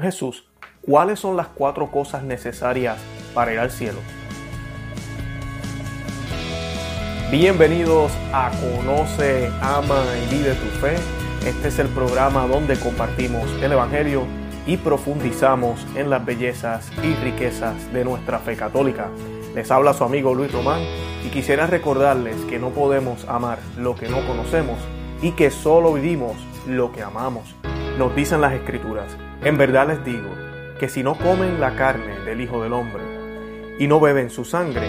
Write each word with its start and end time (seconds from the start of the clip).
Jesús, 0.00 0.44
¿cuáles 0.82 1.18
son 1.18 1.36
las 1.36 1.48
cuatro 1.48 1.90
cosas 1.90 2.22
necesarias 2.22 2.98
para 3.34 3.52
ir 3.52 3.58
al 3.58 3.72
cielo? 3.72 3.98
Bienvenidos 7.32 8.12
a 8.32 8.50
Conoce, 8.60 9.50
Ama 9.60 10.04
y 10.24 10.34
Vive 10.34 10.54
tu 10.54 10.66
Fe. 10.80 10.94
Este 11.44 11.68
es 11.68 11.78
el 11.80 11.88
programa 11.88 12.46
donde 12.46 12.78
compartimos 12.78 13.50
el 13.60 13.72
Evangelio 13.72 14.22
y 14.66 14.76
profundizamos 14.76 15.84
en 15.96 16.10
las 16.10 16.24
bellezas 16.24 16.90
y 17.02 17.14
riquezas 17.16 17.92
de 17.92 18.04
nuestra 18.04 18.38
fe 18.38 18.56
católica. 18.56 19.08
Les 19.54 19.70
habla 19.70 19.94
su 19.94 20.04
amigo 20.04 20.32
Luis 20.32 20.52
Román 20.52 20.80
y 21.26 21.30
quisiera 21.30 21.66
recordarles 21.66 22.36
que 22.48 22.60
no 22.60 22.70
podemos 22.70 23.24
amar 23.28 23.58
lo 23.76 23.96
que 23.96 24.08
no 24.08 24.24
conocemos 24.26 24.78
y 25.22 25.32
que 25.32 25.50
solo 25.50 25.92
vivimos 25.94 26.36
lo 26.66 26.92
que 26.92 27.02
amamos. 27.02 27.54
Nos 27.98 28.14
dicen 28.14 28.40
las 28.40 28.52
escrituras 28.52 29.18
en 29.42 29.58
verdad 29.58 29.88
les 29.88 30.04
digo 30.04 30.30
que 30.78 30.88
si 30.88 31.02
no 31.02 31.18
comen 31.18 31.58
la 31.58 31.74
carne 31.74 32.20
del 32.20 32.40
Hijo 32.40 32.62
del 32.62 32.72
Hombre 32.72 33.02
y 33.80 33.88
no 33.88 33.98
beben 33.98 34.30
su 34.30 34.44
sangre, 34.44 34.88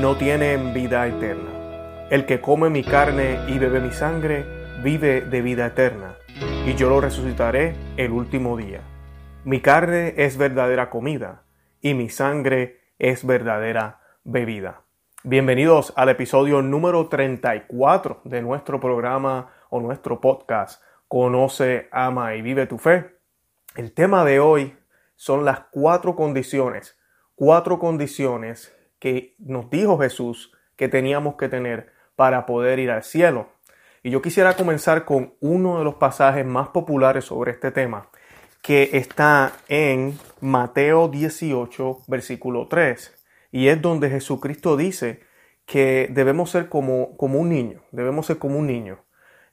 no 0.00 0.16
tienen 0.16 0.72
vida 0.72 1.04
eterna. 1.08 2.06
El 2.10 2.26
que 2.26 2.40
come 2.40 2.70
mi 2.70 2.84
carne 2.84 3.40
y 3.48 3.58
bebe 3.58 3.80
mi 3.80 3.90
sangre, 3.90 4.46
vive 4.84 5.22
de 5.22 5.42
vida 5.42 5.66
eterna, 5.66 6.14
y 6.64 6.74
yo 6.74 6.88
lo 6.88 7.00
resucitaré 7.00 7.74
el 7.96 8.12
último 8.12 8.56
día. 8.56 8.82
Mi 9.44 9.60
carne 9.60 10.14
es 10.16 10.36
verdadera 10.36 10.90
comida, 10.90 11.42
y 11.80 11.94
mi 11.94 12.08
sangre 12.08 12.82
es 13.00 13.26
verdadera 13.26 13.98
bebida. 14.22 14.82
Bienvenidos 15.24 15.92
al 15.96 16.08
episodio 16.08 16.62
número 16.62 17.08
34 17.08 18.20
de 18.22 18.42
nuestro 18.42 18.78
programa 18.78 19.50
o 19.70 19.80
nuestro 19.80 20.20
podcast 20.20 20.80
Conoce, 21.08 21.88
ama 21.92 22.34
y 22.34 22.42
vive 22.42 22.66
tu 22.66 22.78
fe. 22.78 23.16
El 23.76 23.92
tema 23.92 24.24
de 24.24 24.40
hoy 24.40 24.76
son 25.16 25.44
las 25.44 25.60
cuatro 25.70 26.16
condiciones, 26.16 26.98
cuatro 27.34 27.78
condiciones 27.78 28.74
que 28.98 29.34
nos 29.38 29.70
dijo 29.70 29.98
Jesús 29.98 30.52
que 30.76 30.88
teníamos 30.88 31.36
que 31.36 31.48
tener 31.48 31.92
para 32.16 32.46
poder 32.46 32.78
ir 32.78 32.90
al 32.90 33.02
cielo. 33.02 33.48
Y 34.02 34.10
yo 34.10 34.20
quisiera 34.22 34.54
comenzar 34.54 35.04
con 35.04 35.34
uno 35.40 35.78
de 35.78 35.84
los 35.84 35.94
pasajes 35.94 36.44
más 36.44 36.68
populares 36.68 37.24
sobre 37.24 37.52
este 37.52 37.70
tema, 37.70 38.08
que 38.62 38.90
está 38.92 39.52
en 39.68 40.18
Mateo 40.40 41.08
18, 41.08 42.02
versículo 42.06 42.68
3, 42.68 43.14
y 43.52 43.68
es 43.68 43.80
donde 43.80 44.10
Jesucristo 44.10 44.76
dice 44.76 45.20
que 45.66 46.08
debemos 46.10 46.50
ser 46.50 46.68
como, 46.68 47.16
como 47.16 47.38
un 47.38 47.48
niño, 47.48 47.82
debemos 47.92 48.26
ser 48.26 48.38
como 48.38 48.58
un 48.58 48.66
niño. 48.66 49.03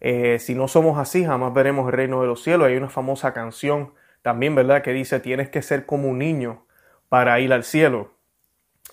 Eh, 0.02 0.40
si 0.40 0.56
no 0.56 0.68
somos 0.68 0.98
así, 0.98 1.24
jamás 1.24 1.54
veremos 1.54 1.88
el 1.88 1.94
reino 1.94 2.22
de 2.22 2.28
los 2.28 2.44
cielos. 2.44 2.68
Hay 2.68 2.76
una 2.76 2.90
famosa 2.90 3.34
canción 3.34 3.94
también, 4.22 4.56
¿verdad? 4.56 4.82
Que 4.82 4.92
dice, 4.92 5.20
tienes 5.20 5.50
que 5.50 5.62
ser 5.62 5.86
como 5.86 6.10
un 6.10 6.18
niño 6.18 6.66
para 7.08 7.40
ir 7.40 7.54
al 7.54 7.64
cielo. 7.64 8.16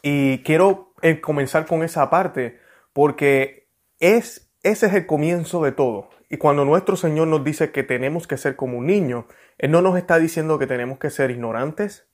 Y 0.03 0.43
quiero 0.43 0.93
eh, 1.03 1.21
comenzar 1.21 1.67
con 1.67 1.83
esa 1.83 2.11
parte 2.11 2.61
porque 2.93 3.69
es, 4.01 4.51
ese 4.63 4.87
es 4.87 4.95
el 4.95 5.07
comienzo 5.07 5.63
de 5.65 5.73
todo. 5.73 6.11
Y 6.29 6.37
cuando 6.37 6.65
nuestro 6.65 6.97
Señor 6.97 7.29
nos 7.29 7.43
dice 7.43 7.73
que 7.73 7.83
tenemos 7.83 8.27
que 8.27 8.37
ser 8.37 8.55
como 8.55 8.79
un 8.79 8.87
niño, 8.87 9.27
Él 9.57 9.71
no 9.71 9.81
nos 9.81 9.97
está 9.97 10.19
diciendo 10.19 10.59
que 10.59 10.67
tenemos 10.67 10.99
que 10.99 11.11
ser 11.11 11.31
ignorantes, 11.31 12.07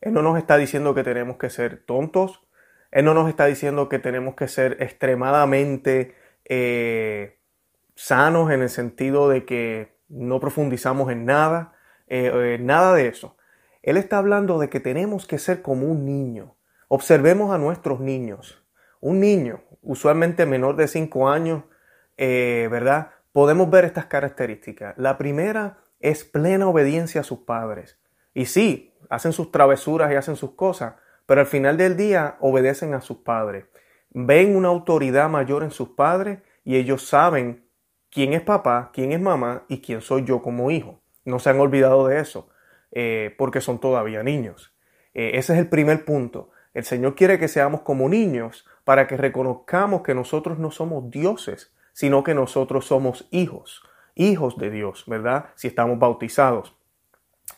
Él 0.00 0.12
no 0.12 0.22
nos 0.22 0.38
está 0.38 0.56
diciendo 0.56 0.94
que 0.94 1.02
tenemos 1.02 1.38
que 1.38 1.50
ser 1.50 1.82
tontos, 1.84 2.46
Él 2.92 3.04
no 3.04 3.14
nos 3.14 3.28
está 3.28 3.46
diciendo 3.46 3.88
que 3.88 3.98
tenemos 3.98 4.36
que 4.36 4.46
ser 4.46 4.76
extremadamente 4.80 6.14
eh, 6.44 7.37
sanos 7.98 8.52
en 8.52 8.62
el 8.62 8.68
sentido 8.68 9.28
de 9.28 9.44
que 9.44 9.98
no 10.08 10.38
profundizamos 10.38 11.10
en 11.10 11.24
nada, 11.24 11.72
eh, 12.06 12.30
eh, 12.32 12.58
nada 12.60 12.94
de 12.94 13.08
eso. 13.08 13.36
Él 13.82 13.96
está 13.96 14.18
hablando 14.18 14.60
de 14.60 14.70
que 14.70 14.78
tenemos 14.78 15.26
que 15.26 15.38
ser 15.38 15.62
como 15.62 15.88
un 15.88 16.04
niño. 16.04 16.54
Observemos 16.86 17.52
a 17.52 17.58
nuestros 17.58 17.98
niños. 17.98 18.64
Un 19.00 19.18
niño, 19.18 19.64
usualmente 19.82 20.46
menor 20.46 20.76
de 20.76 20.86
5 20.86 21.28
años, 21.28 21.64
eh, 22.16 22.68
¿verdad? 22.70 23.10
Podemos 23.32 23.68
ver 23.68 23.84
estas 23.84 24.06
características. 24.06 24.96
La 24.96 25.18
primera 25.18 25.78
es 25.98 26.22
plena 26.22 26.68
obediencia 26.68 27.22
a 27.22 27.24
sus 27.24 27.40
padres. 27.40 27.98
Y 28.32 28.46
sí, 28.46 28.94
hacen 29.10 29.32
sus 29.32 29.50
travesuras 29.50 30.12
y 30.12 30.14
hacen 30.14 30.36
sus 30.36 30.52
cosas, 30.52 30.94
pero 31.26 31.40
al 31.40 31.48
final 31.48 31.76
del 31.76 31.96
día 31.96 32.36
obedecen 32.38 32.94
a 32.94 33.00
sus 33.00 33.18
padres. 33.18 33.64
Ven 34.10 34.54
una 34.54 34.68
autoridad 34.68 35.28
mayor 35.28 35.64
en 35.64 35.72
sus 35.72 35.90
padres 35.90 36.38
y 36.64 36.76
ellos 36.76 37.08
saben 37.08 37.67
quién 38.10 38.32
es 38.32 38.42
papá, 38.42 38.90
quién 38.92 39.12
es 39.12 39.20
mamá 39.20 39.64
y 39.68 39.80
quién 39.80 40.00
soy 40.00 40.24
yo 40.24 40.42
como 40.42 40.70
hijo. 40.70 41.00
No 41.24 41.38
se 41.38 41.50
han 41.50 41.60
olvidado 41.60 42.06
de 42.06 42.20
eso, 42.20 42.48
eh, 42.92 43.34
porque 43.38 43.60
son 43.60 43.78
todavía 43.78 44.22
niños. 44.22 44.74
Eh, 45.14 45.32
ese 45.34 45.52
es 45.54 45.58
el 45.58 45.68
primer 45.68 46.04
punto. 46.04 46.50
El 46.74 46.84
Señor 46.84 47.14
quiere 47.14 47.38
que 47.38 47.48
seamos 47.48 47.82
como 47.82 48.08
niños 48.08 48.66
para 48.84 49.06
que 49.06 49.16
reconozcamos 49.16 50.02
que 50.02 50.14
nosotros 50.14 50.58
no 50.58 50.70
somos 50.70 51.10
dioses, 51.10 51.74
sino 51.92 52.22
que 52.22 52.34
nosotros 52.34 52.86
somos 52.86 53.26
hijos, 53.30 53.82
hijos 54.14 54.56
de 54.58 54.70
Dios, 54.70 55.04
¿verdad? 55.06 55.46
Si 55.56 55.68
estamos 55.68 55.98
bautizados. 55.98 56.76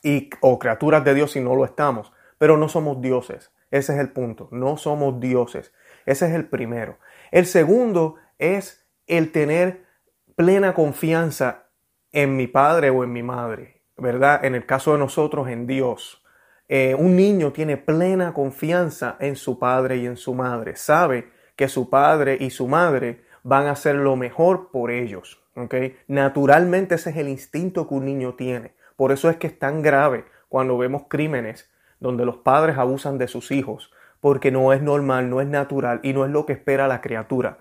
Y, 0.02 0.30
o 0.40 0.58
criaturas 0.58 1.04
de 1.04 1.14
Dios 1.14 1.32
si 1.32 1.40
no 1.40 1.54
lo 1.54 1.64
estamos, 1.64 2.12
pero 2.38 2.56
no 2.56 2.68
somos 2.68 3.00
dioses. 3.02 3.52
Ese 3.70 3.92
es 3.92 3.98
el 4.00 4.10
punto, 4.10 4.48
no 4.50 4.76
somos 4.76 5.20
dioses. 5.20 5.72
Ese 6.06 6.26
es 6.26 6.32
el 6.32 6.46
primero. 6.46 6.98
El 7.30 7.46
segundo 7.46 8.16
es 8.38 8.86
el 9.06 9.30
tener 9.32 9.84
plena 10.40 10.72
confianza 10.72 11.66
en 12.12 12.34
mi 12.34 12.46
padre 12.46 12.88
o 12.88 13.04
en 13.04 13.12
mi 13.12 13.22
madre, 13.22 13.82
¿verdad? 13.98 14.42
En 14.42 14.54
el 14.54 14.64
caso 14.64 14.94
de 14.94 14.98
nosotros, 14.98 15.48
en 15.48 15.66
Dios. 15.66 16.24
Eh, 16.66 16.96
un 16.98 17.14
niño 17.14 17.52
tiene 17.52 17.76
plena 17.76 18.32
confianza 18.32 19.18
en 19.20 19.36
su 19.36 19.58
padre 19.58 19.98
y 19.98 20.06
en 20.06 20.16
su 20.16 20.32
madre. 20.32 20.76
Sabe 20.76 21.28
que 21.56 21.68
su 21.68 21.90
padre 21.90 22.38
y 22.40 22.48
su 22.48 22.68
madre 22.68 23.22
van 23.42 23.66
a 23.66 23.72
hacer 23.72 23.96
lo 23.96 24.16
mejor 24.16 24.70
por 24.70 24.90
ellos. 24.90 25.42
¿okay? 25.56 25.98
Naturalmente 26.08 26.94
ese 26.94 27.10
es 27.10 27.18
el 27.18 27.28
instinto 27.28 27.86
que 27.86 27.96
un 27.96 28.06
niño 28.06 28.34
tiene. 28.34 28.72
Por 28.96 29.12
eso 29.12 29.28
es 29.28 29.36
que 29.36 29.46
es 29.46 29.58
tan 29.58 29.82
grave 29.82 30.24
cuando 30.48 30.78
vemos 30.78 31.02
crímenes 31.10 31.70
donde 31.98 32.24
los 32.24 32.38
padres 32.38 32.78
abusan 32.78 33.18
de 33.18 33.28
sus 33.28 33.50
hijos, 33.50 33.92
porque 34.20 34.50
no 34.50 34.72
es 34.72 34.80
normal, 34.80 35.28
no 35.28 35.42
es 35.42 35.48
natural 35.48 36.00
y 36.02 36.14
no 36.14 36.24
es 36.24 36.30
lo 36.30 36.46
que 36.46 36.54
espera 36.54 36.88
la 36.88 37.02
criatura. 37.02 37.58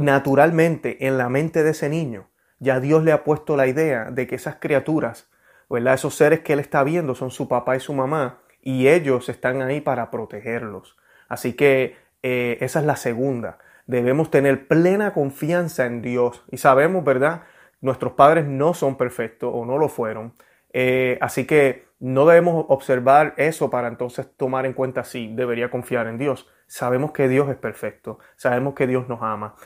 Naturalmente 0.00 1.06
en 1.06 1.18
la 1.18 1.28
mente 1.28 1.62
de 1.62 1.72
ese 1.72 1.90
niño 1.90 2.30
ya 2.58 2.80
Dios 2.80 3.04
le 3.04 3.12
ha 3.12 3.22
puesto 3.22 3.54
la 3.54 3.66
idea 3.66 4.10
de 4.10 4.26
que 4.26 4.36
esas 4.36 4.56
criaturas, 4.56 5.28
¿verdad? 5.68 5.92
esos 5.92 6.14
seres 6.14 6.40
que 6.40 6.54
Él 6.54 6.58
está 6.58 6.82
viendo 6.84 7.14
son 7.14 7.30
su 7.30 7.48
papá 7.48 7.76
y 7.76 7.80
su 7.80 7.92
mamá 7.92 8.38
y 8.62 8.88
ellos 8.88 9.28
están 9.28 9.60
ahí 9.60 9.82
para 9.82 10.10
protegerlos. 10.10 10.96
Así 11.28 11.52
que 11.52 11.98
eh, 12.22 12.56
esa 12.62 12.80
es 12.80 12.86
la 12.86 12.96
segunda. 12.96 13.58
Debemos 13.86 14.30
tener 14.30 14.68
plena 14.68 15.12
confianza 15.12 15.84
en 15.84 16.00
Dios 16.00 16.46
y 16.50 16.56
sabemos, 16.56 17.04
¿verdad? 17.04 17.42
Nuestros 17.82 18.14
padres 18.14 18.46
no 18.46 18.72
son 18.72 18.96
perfectos 18.96 19.52
o 19.54 19.66
no 19.66 19.76
lo 19.76 19.90
fueron. 19.90 20.32
Eh, 20.72 21.18
así 21.20 21.44
que 21.44 21.88
no 21.98 22.24
debemos 22.24 22.64
observar 22.70 23.34
eso 23.36 23.68
para 23.68 23.88
entonces 23.88 24.26
tomar 24.34 24.64
en 24.64 24.72
cuenta 24.72 25.04
si 25.04 25.34
debería 25.34 25.70
confiar 25.70 26.06
en 26.06 26.16
Dios. 26.16 26.48
Sabemos 26.66 27.12
que 27.12 27.28
Dios 27.28 27.50
es 27.50 27.56
perfecto, 27.56 28.18
sabemos 28.36 28.74
que 28.74 28.86
Dios 28.86 29.06
nos 29.06 29.20
ama 29.20 29.56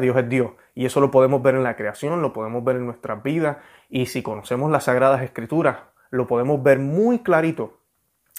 Dios 0.00 0.16
es 0.16 0.28
Dios. 0.28 0.52
Y 0.74 0.86
eso 0.86 1.00
lo 1.00 1.10
podemos 1.10 1.42
ver 1.42 1.54
en 1.54 1.62
la 1.62 1.76
creación, 1.76 2.22
lo 2.22 2.32
podemos 2.32 2.64
ver 2.64 2.76
en 2.76 2.86
nuestras 2.86 3.22
vidas. 3.22 3.58
Y 3.88 4.06
si 4.06 4.22
conocemos 4.22 4.70
las 4.70 4.84
Sagradas 4.84 5.22
Escrituras, 5.22 5.78
lo 6.10 6.26
podemos 6.26 6.62
ver 6.62 6.78
muy 6.78 7.20
clarito 7.20 7.80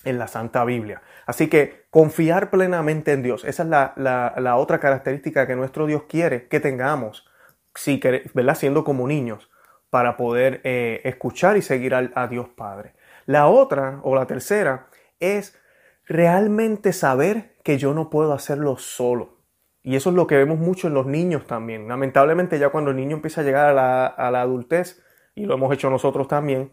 en 0.03 0.19
la 0.19 0.27
Santa 0.27 0.63
Biblia. 0.63 1.01
Así 1.25 1.49
que 1.49 1.85
confiar 1.89 2.49
plenamente 2.49 3.11
en 3.11 3.23
Dios, 3.23 3.43
esa 3.43 3.63
es 3.63 3.69
la, 3.69 4.55
otra 4.57 4.79
característica 4.79 5.47
que 5.47 5.55
nuestro 5.55 5.85
Dios 5.85 6.03
quiere 6.07 6.47
que 6.47 6.59
tengamos, 6.59 7.27
si, 7.75 8.01
¿verdad? 8.33 8.55
siendo 8.55 8.83
como 8.83 9.07
niños, 9.07 9.49
para 9.89 10.17
poder 10.17 10.61
eh, 10.63 11.01
escuchar 11.05 11.57
y 11.57 11.61
seguir 11.61 11.95
a 11.95 12.27
Dios 12.27 12.49
Padre. 12.49 12.93
La 13.25 13.47
otra 13.47 13.99
o 14.03 14.15
la 14.15 14.25
tercera 14.25 14.87
es 15.19 15.57
realmente 16.05 16.93
saber 16.93 17.55
que 17.63 17.77
yo 17.77 17.93
no 17.93 18.09
puedo 18.09 18.33
hacerlo 18.33 18.77
solo. 18.77 19.36
Y 19.83 19.95
eso 19.95 20.09
es 20.09 20.15
lo 20.15 20.27
que 20.27 20.35
vemos 20.35 20.59
mucho 20.59 20.87
en 20.87 20.93
los 20.93 21.05
niños 21.05 21.47
también. 21.47 21.87
Lamentablemente 21.87 22.59
ya 22.59 22.69
cuando 22.69 22.91
el 22.91 22.97
niño 22.97 23.15
empieza 23.15 23.41
a 23.41 23.43
llegar 23.43 23.69
a 23.69 24.31
la, 24.31 24.41
adultez, 24.41 25.03
y 25.35 25.45
lo 25.45 25.53
hemos 25.53 25.73
hecho 25.73 25.89
nosotros 25.89 26.27
también, 26.27 26.71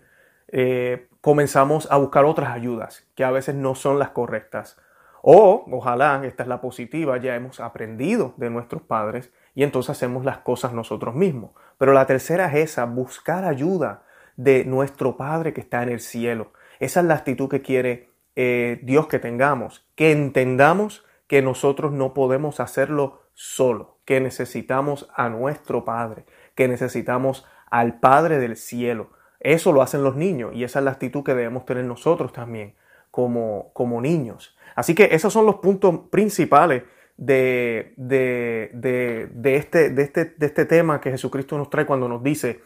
eh, 0.48 1.08
comenzamos 1.20 1.90
a 1.90 1.96
buscar 1.96 2.24
otras 2.24 2.50
ayudas 2.50 3.06
que 3.14 3.24
a 3.24 3.30
veces 3.30 3.54
no 3.54 3.74
son 3.74 3.98
las 3.98 4.10
correctas. 4.10 4.76
O, 5.22 5.64
ojalá, 5.70 6.20
esta 6.24 6.42
es 6.42 6.48
la 6.48 6.60
positiva, 6.60 7.16
ya 7.16 7.34
hemos 7.34 7.60
aprendido 7.60 8.34
de 8.36 8.50
nuestros 8.50 8.82
padres 8.82 9.32
y 9.54 9.62
entonces 9.62 9.90
hacemos 9.90 10.24
las 10.24 10.38
cosas 10.38 10.72
nosotros 10.72 11.14
mismos. 11.14 11.52
Pero 11.78 11.92
la 11.92 12.06
tercera 12.06 12.46
es 12.46 12.72
esa, 12.72 12.84
buscar 12.84 13.44
ayuda 13.44 14.02
de 14.36 14.64
nuestro 14.64 15.16
Padre 15.16 15.52
que 15.52 15.60
está 15.60 15.82
en 15.82 15.90
el 15.90 16.00
cielo. 16.00 16.52
Esa 16.80 17.00
es 17.00 17.06
la 17.06 17.14
actitud 17.14 17.48
que 17.48 17.62
quiere 17.62 18.10
eh, 18.36 18.80
Dios 18.82 19.06
que 19.06 19.18
tengamos, 19.18 19.86
que 19.94 20.12
entendamos 20.12 21.03
que 21.26 21.42
nosotros 21.42 21.92
no 21.92 22.14
podemos 22.14 22.60
hacerlo 22.60 23.22
solo, 23.32 23.98
que 24.04 24.20
necesitamos 24.20 25.08
a 25.14 25.28
nuestro 25.28 25.84
Padre, 25.84 26.26
que 26.54 26.68
necesitamos 26.68 27.46
al 27.70 28.00
Padre 28.00 28.38
del 28.38 28.56
cielo. 28.56 29.10
Eso 29.40 29.72
lo 29.72 29.82
hacen 29.82 30.02
los 30.02 30.16
niños 30.16 30.52
y 30.54 30.64
esa 30.64 30.78
es 30.78 30.84
la 30.84 30.92
actitud 30.92 31.24
que 31.24 31.34
debemos 31.34 31.66
tener 31.66 31.84
nosotros 31.84 32.32
también 32.32 32.74
como, 33.10 33.72
como 33.72 34.00
niños. 34.00 34.56
Así 34.74 34.94
que 34.94 35.08
esos 35.12 35.32
son 35.32 35.46
los 35.46 35.56
puntos 35.56 36.08
principales 36.10 36.82
de, 37.16 37.94
de, 37.96 39.56
este, 39.56 39.90
de, 39.90 40.02
este, 40.02 40.24
de 40.24 40.46
este 40.46 40.64
tema 40.64 41.00
que 41.00 41.10
Jesucristo 41.10 41.56
nos 41.56 41.70
trae 41.70 41.86
cuando 41.86 42.08
nos 42.08 42.22
dice, 42.22 42.62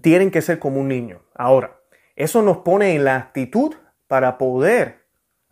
tienen 0.00 0.30
que 0.30 0.42
ser 0.42 0.58
como 0.58 0.80
un 0.80 0.88
niño. 0.88 1.22
Ahora, 1.34 1.80
eso 2.14 2.42
nos 2.42 2.58
pone 2.58 2.94
en 2.94 3.04
la 3.04 3.16
actitud 3.16 3.74
para 4.06 4.38
poder 4.38 5.01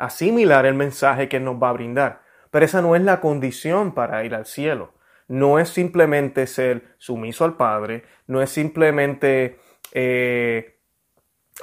asimilar 0.01 0.67
el 0.67 0.75
mensaje 0.75 1.29
que 1.29 1.39
nos 1.39 1.63
va 1.63 1.69
a 1.69 1.75
brindar. 1.75 2.23
Pero 2.51 2.65
esa 2.65 2.83
no 2.83 2.97
es 2.97 3.03
la 3.03 3.21
condición 3.21 3.93
para 3.93 4.25
ir 4.25 4.35
al 4.35 4.47
cielo. 4.47 4.93
No 5.29 5.61
es 5.61 5.69
simplemente 5.69 6.47
ser 6.49 6.97
sumiso 6.99 7.45
al 7.45 7.57
Padre, 7.57 8.03
no 8.27 8.43
es 8.43 8.51
simplemente 8.51 9.61
eh, 9.93 10.81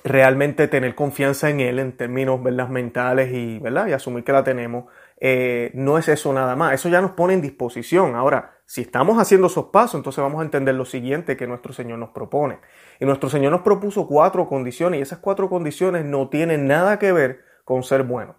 realmente 0.04 0.68
tener 0.68 0.96
confianza 0.96 1.50
en 1.50 1.60
Él 1.60 1.80
en 1.80 1.98
términos 1.98 2.40
mentales 2.70 3.34
y, 3.34 3.60
¿verdad? 3.60 3.88
y 3.88 3.94
asumir 3.94 4.24
que 4.24 4.32
la 4.32 4.44
tenemos. 4.44 4.86
Eh, 5.20 5.72
no 5.74 5.98
es 5.98 6.08
eso 6.08 6.32
nada 6.32 6.56
más. 6.56 6.74
Eso 6.74 6.88
ya 6.88 7.02
nos 7.02 7.12
pone 7.12 7.34
en 7.34 7.42
disposición. 7.42 8.16
Ahora, 8.16 8.54
si 8.66 8.82
estamos 8.82 9.20
haciendo 9.20 9.48
esos 9.48 9.66
pasos, 9.66 9.96
entonces 9.96 10.22
vamos 10.22 10.42
a 10.42 10.46
entender 10.46 10.76
lo 10.76 10.86
siguiente 10.86 11.36
que 11.36 11.48
nuestro 11.48 11.74
Señor 11.74 12.00
nos 12.00 12.10
propone. 12.10 12.60
Y 13.00 13.06
nuestro 13.06 13.30
Señor 13.30 13.52
nos 13.52 13.62
propuso 13.62 14.08
cuatro 14.08 14.48
condiciones 14.48 15.00
y 15.00 15.02
esas 15.02 15.20
cuatro 15.20 15.50
condiciones 15.50 16.06
no 16.06 16.30
tienen 16.30 16.68
nada 16.68 17.00
que 17.00 17.12
ver 17.12 17.47
con 17.68 17.84
ser 17.84 18.04
bueno. 18.04 18.38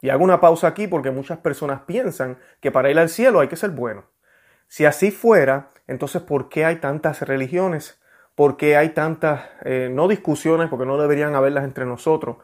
Y 0.00 0.10
hago 0.10 0.24
una 0.24 0.40
pausa 0.40 0.66
aquí 0.66 0.88
porque 0.88 1.12
muchas 1.12 1.38
personas 1.38 1.82
piensan 1.82 2.38
que 2.60 2.72
para 2.72 2.90
ir 2.90 2.98
al 2.98 3.08
cielo 3.08 3.38
hay 3.38 3.46
que 3.46 3.54
ser 3.54 3.70
bueno. 3.70 4.06
Si 4.66 4.84
así 4.84 5.12
fuera, 5.12 5.68
entonces 5.86 6.22
¿por 6.22 6.48
qué 6.48 6.64
hay 6.64 6.80
tantas 6.80 7.22
religiones? 7.22 8.02
¿Por 8.34 8.56
qué 8.56 8.76
hay 8.76 8.88
tantas, 8.88 9.42
eh, 9.64 9.90
no 9.92 10.08
discusiones, 10.08 10.68
porque 10.68 10.86
no 10.86 10.98
deberían 11.00 11.36
haberlas 11.36 11.62
entre 11.62 11.86
nosotros? 11.86 12.38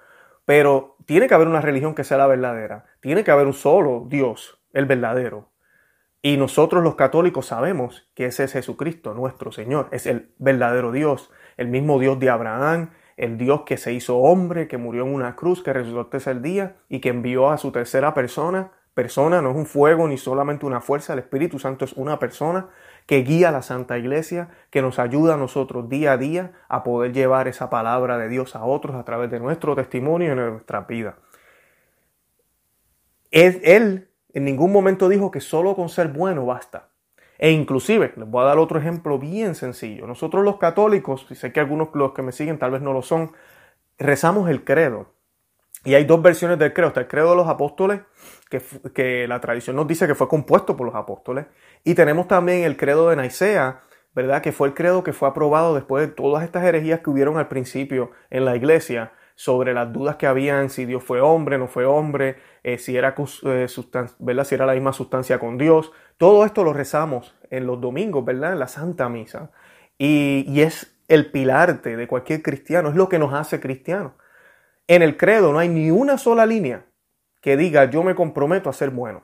Pero 0.45 0.95
tiene 1.05 1.27
que 1.27 1.35
haber 1.35 1.49
una 1.49 1.61
religión 1.61 1.97
que 1.97 2.05
sea 2.05 2.17
la 2.17 2.29
verdadera. 2.29 2.85
Tiene 3.01 3.25
que 3.25 3.33
haber 3.33 3.49
un 3.49 3.53
solo 3.53 4.07
Dios, 4.09 4.63
el 4.73 4.87
verdadero. 4.87 5.51
Y 6.23 6.37
nosotros 6.37 6.85
los 6.85 6.95
católicos 6.95 7.47
sabemos 7.47 8.09
que 8.15 8.27
ese 8.27 8.45
es 8.45 8.53
Jesucristo, 8.53 9.15
nuestro 9.15 9.51
Señor. 9.51 9.89
Es 9.91 10.07
el 10.07 10.33
verdadero 10.39 10.93
Dios, 10.93 11.33
el 11.57 11.67
mismo 11.67 11.99
Dios 11.99 12.21
de 12.21 12.31
Abraham, 12.31 12.91
el 13.19 13.37
Dios 13.37 13.63
que 13.67 13.77
se 13.77 13.93
hizo 13.93 14.19
hombre, 14.19 14.69
que 14.69 14.79
murió 14.79 15.05
en 15.05 15.13
una 15.13 15.37
cruz, 15.37 15.63
que 15.63 15.73
resucitó 15.73 16.01
el 16.01 16.07
tercer 16.09 16.41
día 16.41 16.77
y 16.89 17.01
que 17.01 17.11
envió 17.11 17.51
a 17.51 17.59
su 17.59 17.73
tercera 17.73 18.15
persona. 18.15 18.73
Persona 18.95 19.43
no 19.43 19.51
es 19.51 19.57
un 19.57 19.67
fuego 19.67 20.09
ni 20.09 20.17
solamente 20.17 20.67
una 20.67 20.81
fuerza, 20.81 21.13
el 21.13 21.21
Espíritu 21.21 21.59
Santo 21.59 21.85
es 21.85 21.93
una 21.93 22.19
persona 22.19 22.69
que 23.07 23.23
guía 23.23 23.51
a 23.51 23.53
la 23.53 23.63
Santa 23.63 23.99
Iglesia, 23.99 24.49
que 24.71 24.83
nos 24.83 24.99
ayuda 24.99 25.35
a 25.35 25.37
nosotros 25.37 25.89
día 25.89 26.13
a 26.13 26.17
día 26.17 26.53
a 26.69 26.83
poder 26.83 27.13
llevar 27.13 27.47
esa 27.47 27.71
palabra 27.71 28.19
de 28.19 28.29
Dios 28.29 28.57
a 28.57 28.65
otros 28.65 28.97
a 28.97 29.05
través 29.05 29.31
de 29.31 29.41
nuestro 29.41 29.77
testimonio 29.77 30.33
y 30.33 30.37
de 30.37 30.51
nuestra 30.51 30.81
vida. 30.83 31.17
él 33.31 34.09
en 34.33 34.45
ningún 34.45 34.73
momento 34.73 35.09
dijo 35.09 35.31
que 35.31 35.41
solo 35.41 35.75
con 35.75 35.89
ser 35.89 36.09
bueno 36.09 36.47
basta. 36.47 36.89
E 37.39 37.53
inclusive, 37.53 38.13
les 38.17 38.29
voy 38.29 38.43
a 38.43 38.47
dar 38.47 38.59
otro 38.59 38.79
ejemplo 38.79 39.19
bien 39.19 39.55
sencillo. 39.55 40.07
Nosotros 40.07 40.45
los 40.45 40.59
católicos, 40.59 41.27
y 41.31 41.37
sé 41.37 41.53
que 41.53 41.61
algunos 41.61 41.89
los 41.95 42.13
que 42.13 42.23
me 42.23 42.33
siguen 42.33 42.59
tal 42.59 42.73
vez 42.73 42.83
no 42.83 42.93
lo 42.93 43.03
son, 43.03 43.33
rezamos 43.97 44.51
el 44.51 44.65
credo. 44.65 45.15
Y 45.85 45.95
hay 45.95 46.05
dos 46.05 46.21
versiones 46.21 46.59
del 46.59 46.73
credo. 46.73 46.89
Está 46.89 47.01
el 47.01 47.09
credo 47.09 47.31
de 47.31 47.37
los 47.37 47.49
apóstoles, 47.49 48.01
que, 48.51 48.61
que 48.93 49.29
la 49.29 49.41
tradición 49.41 49.77
nos 49.77 49.87
dice 49.87 50.09
que 50.09 50.17
fue 50.17 50.29
compuesto 50.29 50.77
por 50.77 50.87
los 50.87 50.97
apóstoles. 50.97 51.47
Y 51.85 51.95
tenemos 51.95 52.27
también 52.27 52.65
el 52.65 52.77
credo 52.77 53.09
de 53.09 53.17
Nicea, 53.17 53.83
¿verdad? 54.15 54.43
Que 54.43 54.51
fue 54.51 54.67
el 54.67 54.75
credo 54.75 55.05
que 55.05 55.13
fue 55.13 55.29
aprobado 55.29 55.77
después 55.77 56.07
de 56.07 56.13
todas 56.13 56.43
estas 56.43 56.65
herejías 56.65 57.01
que 57.01 57.11
hubieron 57.11 57.39
al 57.39 57.47
principio 57.47 58.11
en 58.31 58.45
la 58.45 58.57
iglesia 58.57 59.13
sobre 59.39 59.73
las 59.73 59.93
dudas 59.93 60.17
que 60.17 60.27
habían, 60.27 60.69
si 60.69 60.85
Dios 60.85 61.05
fue 61.05 61.21
hombre, 61.21 61.59
no 61.59 61.69
fue 61.69 61.85
hombre, 61.85 62.39
eh, 62.65 62.77
si, 62.77 62.97
era, 62.97 63.15
eh, 63.45 63.69
si 63.69 64.55
era 64.57 64.67
la 64.67 64.73
misma 64.73 64.93
sustancia 64.93 65.39
con 65.39 65.59
Dios. 65.59 65.93
Todo 66.17 66.45
esto 66.45 66.65
lo 66.65 66.73
rezamos 66.73 67.37
en 67.49 67.65
los 67.65 67.81
domingos, 67.81 68.25
¿verdad? 68.25 68.55
En 68.55 68.59
la 68.59 68.67
Santa 68.67 69.09
Misa. 69.09 69.53
Y, 69.97 70.45
y 70.49 70.63
es 70.63 70.93
el 71.07 71.31
pilarte 71.31 71.97
de 71.97 72.09
cualquier 72.09 72.43
cristiano, 72.43 72.89
es 72.89 72.97
lo 72.97 73.09
que 73.09 73.21
nos 73.21 73.33
hace 73.33 73.61
cristianos. 73.61 74.15
En 74.89 75.03
el 75.03 75.17
credo 75.17 75.53
no 75.53 75.61
hay 75.61 75.69
ni 75.69 75.93
una 75.93 76.19
sola 76.19 76.45
línea 76.45 76.87
que 77.41 77.57
diga 77.57 77.85
yo 77.85 78.03
me 78.03 78.17
comprometo 78.17 78.69
a 78.69 78.73
ser 78.73 78.91
bueno. 78.91 79.23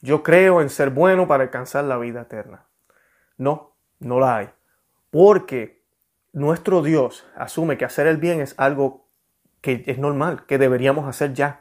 Yo 0.00 0.22
creo 0.22 0.62
en 0.62 0.70
ser 0.70 0.88
bueno 0.88 1.28
para 1.28 1.44
alcanzar 1.44 1.84
la 1.84 1.98
vida 1.98 2.22
eterna. 2.22 2.64
No, 3.36 3.76
no 3.98 4.20
la 4.20 4.38
hay. 4.38 4.48
Porque 5.10 5.84
nuestro 6.32 6.80
Dios 6.80 7.26
asume 7.36 7.76
que 7.76 7.84
hacer 7.84 8.06
el 8.06 8.16
bien 8.16 8.40
es 8.40 8.54
algo 8.56 9.03
que 9.64 9.82
es 9.86 9.98
normal, 9.98 10.44
que 10.46 10.58
deberíamos 10.58 11.08
hacer 11.08 11.32
ya. 11.32 11.60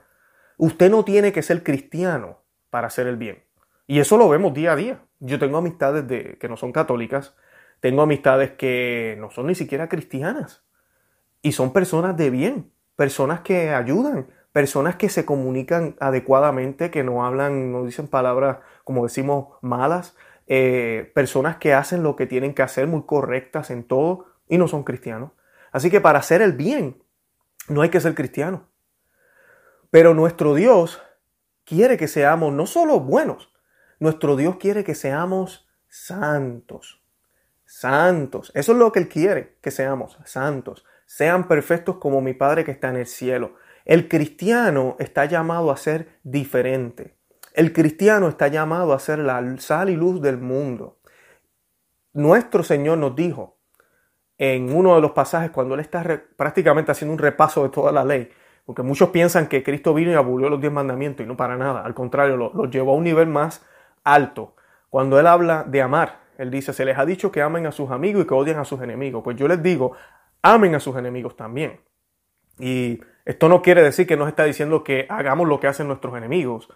Usted 0.58 0.92
no 0.92 1.06
tiene 1.06 1.32
que 1.32 1.42
ser 1.42 1.64
cristiano 1.64 2.44
para 2.70 2.88
hacer 2.88 3.08
el 3.08 3.16
bien. 3.16 3.46
Y 3.88 4.02
eso 4.02 4.18
lo 4.18 4.28
vemos 4.28 4.54
día 4.54 4.74
a 4.74 4.76
día. 4.76 5.06
Yo 5.22 5.40
tengo 5.40 5.58
amistades 5.58 6.06
de, 6.06 6.38
que 6.38 6.50
no 6.50 6.58
son 6.58 6.74
católicas, 6.74 7.34
tengo 7.80 8.02
amistades 8.02 8.52
que 8.52 9.16
no 9.22 9.32
son 9.32 9.48
ni 9.48 9.56
siquiera 9.56 9.88
cristianas. 9.88 10.66
Y 11.42 11.54
son 11.54 11.72
personas 11.72 12.18
de 12.18 12.30
bien, 12.30 12.74
personas 12.98 13.40
que 13.40 13.70
ayudan, 13.70 14.28
personas 14.52 14.98
que 14.98 15.08
se 15.08 15.24
comunican 15.24 15.96
adecuadamente, 16.02 16.92
que 16.92 17.06
no 17.06 17.26
hablan, 17.26 17.72
no 17.72 17.86
dicen 17.86 18.08
palabras, 18.08 18.58
como 18.84 19.04
decimos, 19.04 19.58
malas, 19.62 20.18
eh, 20.48 21.10
personas 21.16 21.56
que 21.56 21.74
hacen 21.74 22.04
lo 22.04 22.18
que 22.18 22.26
tienen 22.26 22.54
que 22.54 22.64
hacer, 22.64 22.86
muy 22.86 23.04
correctas 23.04 23.70
en 23.70 23.86
todo, 23.86 24.26
y 24.50 24.58
no 24.58 24.68
son 24.68 24.84
cristianos. 24.84 25.32
Así 25.72 25.90
que 25.90 26.02
para 26.02 26.20
hacer 26.20 26.42
el 26.42 26.52
bien 26.52 27.03
no 27.68 27.82
hay 27.82 27.90
que 27.90 28.02
ser 28.02 28.16
cristiano. 28.16 28.70
Pero 29.90 30.14
nuestro 30.14 30.56
Dios 30.56 31.02
quiere 31.66 31.98
que 31.98 32.08
seamos 32.08 32.52
no 32.54 32.66
solo 32.66 33.00
buenos, 33.00 33.54
nuestro 34.00 34.36
Dios 34.36 34.58
quiere 34.58 34.84
que 34.84 34.96
seamos 34.96 35.68
santos. 35.88 37.02
Santos. 37.66 38.52
Eso 38.54 38.74
es 38.74 38.78
lo 38.78 38.92
que 38.92 39.00
Él 39.00 39.08
quiere, 39.08 39.58
que 39.62 39.72
seamos 39.72 40.18
santos. 40.26 40.86
Sean 41.06 41.48
perfectos 41.48 41.98
como 41.98 42.22
mi 42.22 42.34
Padre 42.34 42.64
que 42.64 42.72
está 42.72 42.90
en 42.90 42.98
el 42.98 43.08
cielo. 43.08 43.56
El 43.86 44.10
cristiano 44.10 44.96
está 45.00 45.26
llamado 45.26 45.72
a 45.72 45.78
ser 45.78 46.20
diferente. 46.24 47.18
El 47.54 47.72
cristiano 47.72 48.28
está 48.28 48.48
llamado 48.48 48.94
a 48.94 49.00
ser 49.00 49.20
la 49.20 49.42
sal 49.60 49.90
y 49.90 49.96
luz 49.96 50.22
del 50.22 50.38
mundo. 50.38 51.00
Nuestro 52.14 52.64
Señor 52.64 52.98
nos 52.98 53.16
dijo, 53.16 53.60
en 54.52 54.76
uno 54.76 54.96
de 54.96 55.02
los 55.02 55.12
pasajes 55.12 55.52
cuando 55.52 55.76
él 55.76 55.80
está 55.80 56.04
prácticamente 56.36 56.92
haciendo 56.92 57.14
un 57.14 57.20
repaso 57.20 57.64
de 57.64 57.70
toda 57.70 57.94
la 57.94 58.04
ley, 58.04 58.30
porque 58.66 58.84
muchos 58.84 59.10
piensan 59.10 59.48
que 59.48 59.64
Cristo 59.64 59.94
vino 59.94 60.12
y 60.12 60.16
abolió 60.16 60.50
los 60.50 60.60
diez 60.60 60.74
mandamientos 60.74 61.26
y 61.26 61.28
no 61.28 61.38
para 61.38 61.56
nada, 61.56 61.86
al 61.86 61.94
contrario, 61.94 62.36
los 62.36 62.54
lo 62.54 62.66
llevó 62.66 62.92
a 62.92 62.96
un 62.96 63.06
nivel 63.06 63.28
más 63.28 63.66
alto. 64.04 64.54
Cuando 64.90 65.18
él 65.18 65.28
habla 65.28 65.64
de 65.64 65.82
amar, 65.82 66.20
él 66.38 66.52
dice, 66.52 66.74
se 66.74 66.84
les 66.84 66.98
ha 66.98 67.06
dicho 67.06 67.32
que 67.32 67.42
amen 67.42 67.68
a 67.68 67.72
sus 67.72 67.90
amigos 67.90 68.24
y 68.24 68.28
que 68.28 68.34
odien 68.34 68.58
a 68.58 68.66
sus 68.66 68.82
enemigos. 68.82 69.24
Pues 69.24 69.38
yo 69.38 69.48
les 69.48 69.64
digo, 69.64 69.94
amen 70.42 70.76
a 70.76 70.82
sus 70.82 70.98
enemigos 70.98 71.38
también. 71.38 71.80
Y 72.60 73.00
esto 73.24 73.48
no 73.48 73.62
quiere 73.62 73.82
decir 73.82 74.06
que 74.06 74.18
nos 74.18 74.28
está 74.28 74.44
diciendo 74.44 74.84
que 74.84 75.06
hagamos 75.10 75.48
lo 75.48 75.62
que 75.62 75.68
hacen 75.68 75.88
nuestros 75.88 76.18
enemigos 76.18 76.68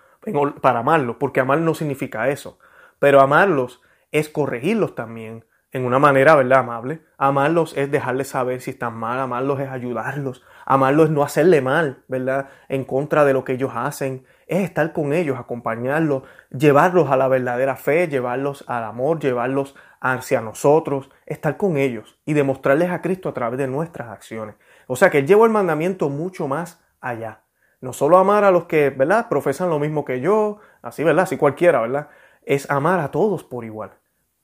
para 0.61 0.79
amarlos, 0.79 1.17
porque 1.17 1.41
amar 1.41 1.59
no 1.59 1.73
significa 1.73 2.29
eso. 2.29 2.59
Pero 2.97 3.19
amarlos 3.19 3.81
es 4.13 4.29
corregirlos 4.29 4.95
también, 4.95 5.43
en 5.77 5.85
una 5.85 5.99
manera, 5.99 6.35
¿verdad? 6.35 6.59
Amable. 6.59 7.01
Amarlos 7.17 7.75
es 7.77 7.89
dejarles 7.89 8.29
saber 8.29 8.61
si 8.61 8.71
están 8.71 8.95
mal, 8.95 9.19
amarlos 9.19 9.59
es 9.59 9.69
ayudarlos, 9.69 10.43
amarlos 10.65 11.05
es 11.05 11.11
no 11.11 11.23
hacerle 11.23 11.61
mal, 11.61 12.03
¿verdad? 12.07 12.49
En 12.67 12.83
contra 12.83 13.23
de 13.23 13.33
lo 13.33 13.43
que 13.43 13.53
ellos 13.53 13.71
hacen, 13.73 14.25
es 14.47 14.63
estar 14.63 14.93
con 14.93 15.13
ellos, 15.13 15.37
acompañarlos, 15.37 16.23
llevarlos 16.49 17.09
a 17.09 17.17
la 17.17 17.27
verdadera 17.27 17.75
fe, 17.75 18.07
llevarlos 18.07 18.63
al 18.67 18.83
amor, 18.83 19.19
llevarlos 19.19 19.75
hacia 19.99 20.41
nosotros, 20.41 21.09
estar 21.25 21.57
con 21.57 21.77
ellos 21.77 22.19
y 22.25 22.33
demostrarles 22.33 22.89
a 22.89 23.01
Cristo 23.01 23.29
a 23.29 23.33
través 23.33 23.57
de 23.57 23.67
nuestras 23.67 24.09
acciones. 24.09 24.55
O 24.87 24.95
sea 24.95 25.09
que 25.09 25.25
llevo 25.25 25.45
el 25.45 25.51
mandamiento 25.51 26.09
mucho 26.09 26.47
más 26.47 26.81
allá. 27.01 27.41
No 27.81 27.93
solo 27.93 28.17
amar 28.17 28.43
a 28.43 28.51
los 28.51 28.65
que, 28.65 28.89
¿verdad? 28.89 29.27
Profesan 29.29 29.69
lo 29.69 29.79
mismo 29.79 30.03
que 30.05 30.19
yo, 30.21 30.59
así, 30.81 31.03
¿verdad? 31.03 31.23
Así 31.23 31.37
cualquiera, 31.37 31.81
¿verdad? 31.81 32.09
Es 32.43 32.69
amar 32.71 32.99
a 32.99 33.11
todos 33.11 33.43
por 33.43 33.65
igual. 33.65 33.91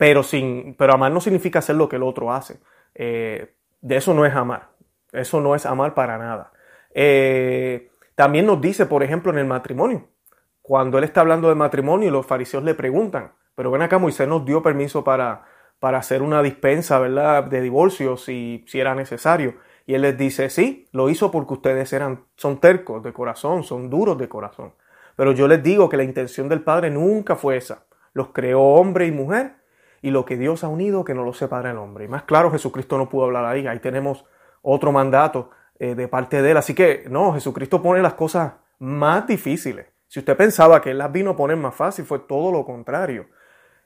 Pero, 0.04 0.22
sin, 0.22 0.76
pero 0.78 0.96
amar 0.96 1.14
no 1.14 1.22
significa 1.22 1.60
hacer 1.60 1.78
lo 1.78 1.88
que 1.88 1.96
el 1.96 2.04
otro 2.04 2.34
hace. 2.34 2.60
Eh, 2.94 3.56
de 3.80 3.96
eso 3.96 4.14
no 4.14 4.26
es 4.26 4.36
amar. 4.36 4.72
Eso 5.14 5.40
no 5.40 5.56
es 5.56 5.66
amar 5.66 5.94
para 5.94 6.18
nada. 6.18 6.52
Eh, 6.94 7.90
también 8.14 8.46
nos 8.46 8.60
dice, 8.60 8.86
por 8.86 9.02
ejemplo, 9.02 9.32
en 9.32 9.38
el 9.38 9.46
matrimonio. 9.46 10.10
Cuando 10.62 10.98
él 10.98 11.06
está 11.06 11.22
hablando 11.22 11.48
de 11.48 11.56
matrimonio 11.56 12.10
y 12.10 12.12
los 12.12 12.26
fariseos 12.26 12.66
le 12.66 12.74
preguntan, 12.74 13.32
pero 13.56 13.72
ven 13.72 13.82
acá, 13.82 13.98
Moisés 13.98 14.28
nos 14.28 14.44
dio 14.44 14.62
permiso 14.62 15.06
para, 15.06 15.46
para 15.80 16.00
hacer 16.00 16.22
una 16.22 16.44
dispensa, 16.44 17.00
¿verdad?, 17.00 17.46
de 17.46 17.62
divorcio 17.62 18.18
si, 18.18 18.66
si 18.68 18.82
era 18.82 18.96
necesario. 18.96 19.56
Y 19.86 19.94
él 19.94 20.02
les 20.02 20.18
dice, 20.18 20.50
sí, 20.50 20.86
lo 20.92 21.10
hizo 21.10 21.32
porque 21.32 21.54
ustedes 21.54 21.94
eran, 21.94 22.26
son 22.36 22.60
tercos 22.60 23.04
de 23.04 23.14
corazón, 23.14 23.64
son 23.64 23.90
duros 23.90 24.18
de 24.18 24.28
corazón. 24.28 24.74
Pero 25.16 25.32
yo 25.32 25.48
les 25.48 25.64
digo 25.64 25.88
que 25.88 25.96
la 25.96 26.04
intención 26.04 26.50
del 26.50 26.62
Padre 26.62 26.90
nunca 26.90 27.38
fue 27.38 27.56
esa. 27.56 27.86
Los 28.12 28.34
creó 28.34 28.60
hombre 28.60 29.08
y 29.08 29.12
mujer 29.14 29.63
y 30.04 30.12
lo 30.12 30.26
que 30.26 30.36
Dios 30.36 30.66
ha 30.66 30.68
unido 30.68 31.06
que 31.06 31.14
no 31.14 31.24
lo 31.24 31.34
separa 31.34 31.72
el 31.72 31.78
hombre. 31.78 32.04
Y 32.04 32.08
más 32.10 32.24
claro, 32.24 32.52
Jesucristo 32.52 32.98
no 32.98 33.08
pudo 33.08 33.24
hablar 33.24 33.46
ahí. 33.46 33.66
Ahí 33.66 33.80
tenemos 33.80 34.26
otro 34.62 34.92
mandato 34.92 35.50
eh, 35.80 35.96
de 35.96 36.10
parte 36.10 36.42
de 36.42 36.52
él. 36.52 36.58
Así 36.58 36.76
que 36.76 37.06
no, 37.10 37.34
Jesucristo 37.34 37.82
pone 37.82 38.02
las 38.02 38.16
cosas 38.16 38.52
más 38.80 39.26
difíciles. 39.26 39.88
Si 40.10 40.20
usted 40.20 40.36
pensaba 40.36 40.82
que 40.82 40.92
él 40.92 40.98
las 40.98 41.10
vino 41.10 41.32
a 41.32 41.36
poner 41.38 41.56
más 41.56 41.74
fácil, 41.74 42.04
fue 42.04 42.20
todo 42.20 42.52
lo 42.52 42.66
contrario. 42.66 43.28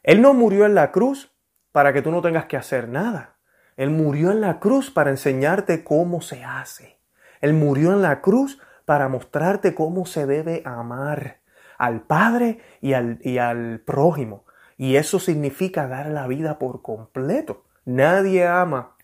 Él 0.02 0.20
no 0.20 0.34
murió 0.34 0.66
en 0.66 0.74
la 0.74 0.92
cruz 0.92 1.32
para 1.72 1.94
que 1.94 2.02
tú 2.02 2.10
no 2.10 2.24
tengas 2.24 2.46
que 2.46 2.58
hacer 2.58 2.90
nada. 2.90 3.36
Él 3.76 3.92
murió 3.92 4.32
en 4.32 4.42
la 4.42 4.60
cruz 4.60 4.90
para 4.90 5.12
enseñarte 5.12 5.84
cómo 5.84 6.22
se 6.22 6.44
hace. 6.44 7.00
Él 7.42 7.54
murió 7.54 7.94
en 7.94 8.02
la 8.02 8.22
cruz 8.22 8.60
para 8.86 9.08
mostrarte 9.08 9.76
cómo 9.76 10.08
se 10.08 10.26
debe 10.26 10.64
amar 10.66 11.42
al 11.78 12.02
Padre 12.02 12.60
y 12.82 12.94
al, 12.94 13.20
y 13.22 13.38
al 13.38 13.82
prójimo. 13.82 14.47
Y 14.78 14.96
eso 14.96 15.20
significa 15.20 15.88
dar 15.88 16.08
la 16.08 16.28
vida 16.28 16.60
por 16.60 16.82
completo. 16.82 17.66
Nadie 17.86 18.48
ama 18.48 18.96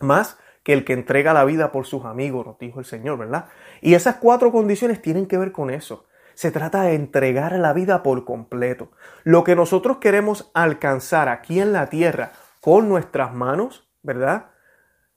más 0.00 0.38
que 0.62 0.72
el 0.72 0.84
que 0.84 0.94
entrega 0.94 1.34
la 1.34 1.44
vida 1.44 1.72
por 1.72 1.86
sus 1.86 2.04
amigos, 2.04 2.46
nos 2.46 2.58
dijo 2.58 2.78
el 2.78 2.84
Señor, 2.84 3.18
¿verdad? 3.18 3.46
Y 3.80 3.94
esas 3.94 4.16
cuatro 4.16 4.50
condiciones 4.52 5.00
tienen 5.02 5.26
que 5.26 5.38
ver 5.38 5.52
con 5.52 5.70
eso. 5.70 6.06
Se 6.34 6.50
trata 6.50 6.82
de 6.82 6.94
entregar 6.94 7.52
la 7.58 7.72
vida 7.72 8.02
por 8.02 8.24
completo. 8.24 8.90
Lo 9.24 9.44
que 9.44 9.56
nosotros 9.56 9.98
queremos 9.98 10.50
alcanzar 10.54 11.28
aquí 11.28 11.60
en 11.60 11.72
la 11.72 11.88
tierra 11.88 12.32
con 12.60 12.88
nuestras 12.88 13.34
manos, 13.34 13.88
¿verdad? 14.02 14.50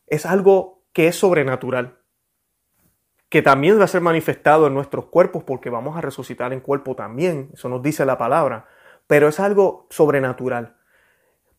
Es 0.08 0.26
algo 0.26 0.84
que 0.92 1.08
es 1.08 1.16
sobrenatural 1.16 2.04
que 3.34 3.42
también 3.42 3.80
va 3.80 3.86
a 3.86 3.88
ser 3.88 4.02
manifestado 4.02 4.68
en 4.68 4.76
nuestros 4.76 5.06
cuerpos 5.06 5.44
porque 5.44 5.72
vamos 5.72 5.98
a 5.98 6.02
resucitar 6.02 6.54
en 6.54 6.60
cuerpo 6.60 6.96
también, 6.96 7.50
eso 7.52 7.68
nos 7.68 7.82
dice 7.82 8.06
la 8.06 8.16
palabra, 8.16 8.68
pero 9.08 9.28
es 9.28 9.40
algo 9.40 9.88
sobrenatural, 9.90 10.78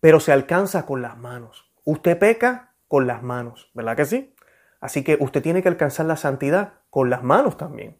pero 0.00 0.20
se 0.20 0.32
alcanza 0.32 0.86
con 0.86 1.02
las 1.02 1.16
manos. 1.16 1.70
Usted 1.84 2.18
peca 2.18 2.74
con 2.88 3.06
las 3.06 3.22
manos, 3.22 3.70
¿verdad 3.74 3.96
que 3.96 4.04
sí? 4.04 4.34
Así 4.80 5.02
que 5.02 5.16
usted 5.20 5.42
tiene 5.42 5.62
que 5.62 5.68
alcanzar 5.68 6.06
la 6.06 6.16
santidad 6.16 6.74
con 6.90 7.10
las 7.10 7.22
manos 7.22 7.56
también, 7.56 7.98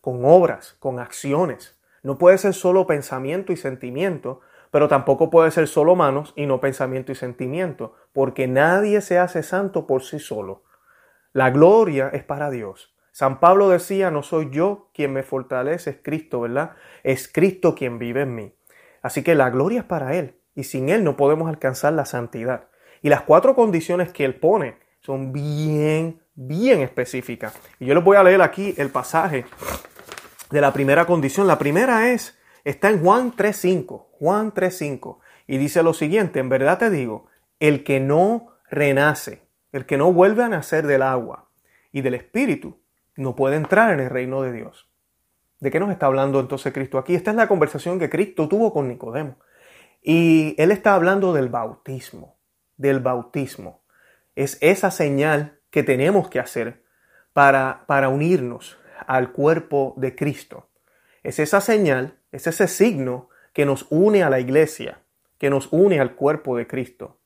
con 0.00 0.24
obras, 0.24 0.76
con 0.78 0.98
acciones. 0.98 1.80
No 2.02 2.18
puede 2.18 2.38
ser 2.38 2.54
solo 2.54 2.86
pensamiento 2.86 3.52
y 3.52 3.56
sentimiento, 3.56 4.40
pero 4.70 4.88
tampoco 4.88 5.30
puede 5.30 5.50
ser 5.50 5.68
solo 5.68 5.96
manos 5.96 6.32
y 6.36 6.46
no 6.46 6.60
pensamiento 6.60 7.10
y 7.12 7.14
sentimiento, 7.14 7.94
porque 8.12 8.46
nadie 8.46 9.00
se 9.00 9.18
hace 9.18 9.42
santo 9.42 9.86
por 9.86 10.02
sí 10.02 10.18
solo. 10.18 10.64
La 11.32 11.50
gloria 11.50 12.08
es 12.12 12.24
para 12.24 12.50
Dios. 12.50 12.94
San 13.12 13.40
Pablo 13.40 13.70
decía, 13.70 14.10
no 14.10 14.22
soy 14.22 14.50
yo 14.50 14.90
quien 14.92 15.12
me 15.14 15.22
fortalece, 15.22 15.90
es 15.90 15.96
Cristo, 16.02 16.42
¿verdad? 16.42 16.72
Es 17.02 17.32
Cristo 17.32 17.74
quien 17.74 17.98
vive 17.98 18.22
en 18.22 18.34
mí. 18.34 18.55
Así 19.06 19.22
que 19.22 19.36
la 19.36 19.50
gloria 19.50 19.78
es 19.78 19.84
para 19.84 20.16
Él 20.16 20.34
y 20.56 20.64
sin 20.64 20.88
Él 20.88 21.04
no 21.04 21.16
podemos 21.16 21.48
alcanzar 21.48 21.92
la 21.92 22.06
santidad. 22.06 22.66
Y 23.02 23.08
las 23.08 23.22
cuatro 23.22 23.54
condiciones 23.54 24.10
que 24.10 24.24
Él 24.24 24.34
pone 24.34 24.78
son 25.00 25.32
bien, 25.32 26.20
bien 26.34 26.80
específicas. 26.80 27.56
Y 27.78 27.86
yo 27.86 27.94
les 27.94 28.02
voy 28.02 28.16
a 28.16 28.24
leer 28.24 28.42
aquí 28.42 28.74
el 28.78 28.90
pasaje 28.90 29.44
de 30.50 30.60
la 30.60 30.72
primera 30.72 31.06
condición. 31.06 31.46
La 31.46 31.56
primera 31.56 32.10
es, 32.10 32.36
está 32.64 32.90
en 32.90 33.00
Juan 33.00 33.30
3.5, 33.30 34.06
Juan 34.10 34.52
3.5, 34.52 35.18
y 35.46 35.58
dice 35.58 35.84
lo 35.84 35.94
siguiente, 35.94 36.40
en 36.40 36.48
verdad 36.48 36.78
te 36.78 36.90
digo, 36.90 37.26
el 37.60 37.84
que 37.84 38.00
no 38.00 38.56
renace, 38.68 39.46
el 39.70 39.86
que 39.86 39.98
no 39.98 40.12
vuelve 40.12 40.42
a 40.42 40.48
nacer 40.48 40.84
del 40.84 41.02
agua 41.02 41.48
y 41.92 42.00
del 42.00 42.14
Espíritu, 42.14 42.80
no 43.14 43.36
puede 43.36 43.54
entrar 43.54 43.92
en 43.92 44.00
el 44.00 44.10
reino 44.10 44.42
de 44.42 44.50
Dios. 44.50 44.90
¿De 45.58 45.70
qué 45.70 45.80
nos 45.80 45.90
está 45.90 46.06
hablando 46.06 46.38
entonces 46.40 46.72
Cristo 46.72 46.98
aquí? 46.98 47.14
Esta 47.14 47.30
es 47.30 47.36
la 47.36 47.48
conversación 47.48 47.98
que 47.98 48.10
Cristo 48.10 48.48
tuvo 48.48 48.72
con 48.72 48.88
Nicodemo. 48.88 49.38
Y 50.02 50.54
él 50.58 50.70
está 50.70 50.94
hablando 50.94 51.32
del 51.32 51.48
bautismo, 51.48 52.38
del 52.76 53.00
bautismo. 53.00 53.82
Es 54.34 54.58
esa 54.60 54.90
señal 54.90 55.60
que 55.70 55.82
tenemos 55.82 56.28
que 56.28 56.40
hacer 56.40 56.84
para, 57.32 57.84
para 57.86 58.08
unirnos 58.08 58.78
al 59.06 59.32
cuerpo 59.32 59.94
de 59.96 60.14
Cristo. 60.14 60.68
Es 61.22 61.38
esa 61.38 61.60
señal, 61.60 62.18
es 62.32 62.46
ese 62.46 62.68
signo 62.68 63.30
que 63.52 63.64
nos 63.66 63.86
une 63.90 64.22
a 64.22 64.30
la 64.30 64.38
iglesia, 64.38 65.00
que 65.38 65.50
nos 65.50 65.72
une 65.72 65.98
al 66.00 66.14
cuerpo 66.14 66.56
de 66.56 66.66
Cristo. 66.66 67.18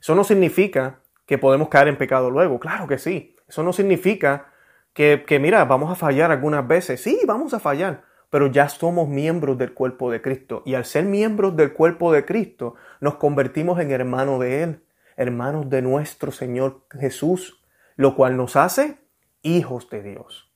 Eso 0.00 0.14
no 0.14 0.24
significa 0.24 1.00
que 1.26 1.38
podemos 1.38 1.68
caer 1.68 1.88
en 1.88 1.98
pecado 1.98 2.30
luego, 2.30 2.60
claro 2.60 2.86
que 2.86 2.98
sí. 2.98 3.36
Eso 3.48 3.62
no 3.62 3.72
significa 3.72 4.51
que, 4.92 5.38
mira, 5.40 5.64
vamos 5.64 5.90
a 5.90 5.94
fallar 5.94 6.30
algunas 6.30 6.66
veces. 6.66 7.00
Sí, 7.00 7.20
vamos 7.26 7.54
a 7.54 7.60
fallar, 7.60 8.04
pero 8.30 8.46
ya 8.48 8.68
somos 8.68 9.08
miembros 9.08 9.56
del 9.58 9.72
cuerpo 9.72 10.10
de 10.10 10.20
Cristo. 10.20 10.62
Y 10.66 10.74
al 10.74 10.84
ser 10.84 11.04
miembros 11.04 11.56
del 11.56 11.72
cuerpo 11.72 12.12
de 12.12 12.24
Cristo, 12.24 12.74
nos 13.00 13.14
convertimos 13.16 13.80
en 13.80 13.90
hermanos 13.90 14.40
de 14.40 14.62
Él, 14.62 14.84
hermanos 15.16 15.70
de 15.70 15.82
nuestro 15.82 16.32
Señor 16.32 16.86
Jesús, 16.90 17.62
lo 17.96 18.14
cual 18.14 18.36
nos 18.36 18.56
hace 18.56 18.98
hijos 19.42 19.88
de 19.90 20.02
Dios. 20.02 20.52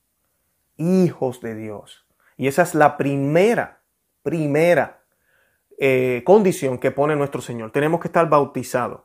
Hijos 0.76 1.40
de 1.40 1.54
Dios. 1.54 2.06
Y 2.36 2.48
esa 2.48 2.62
es 2.62 2.74
la 2.74 2.96
primera, 2.96 3.80
primera 4.22 5.02
eh, 5.78 6.22
condición 6.24 6.78
que 6.78 6.90
pone 6.90 7.16
nuestro 7.16 7.40
Señor. 7.40 7.70
Tenemos 7.72 8.00
que 8.00 8.08
estar 8.08 8.28
bautizados. 8.28 9.02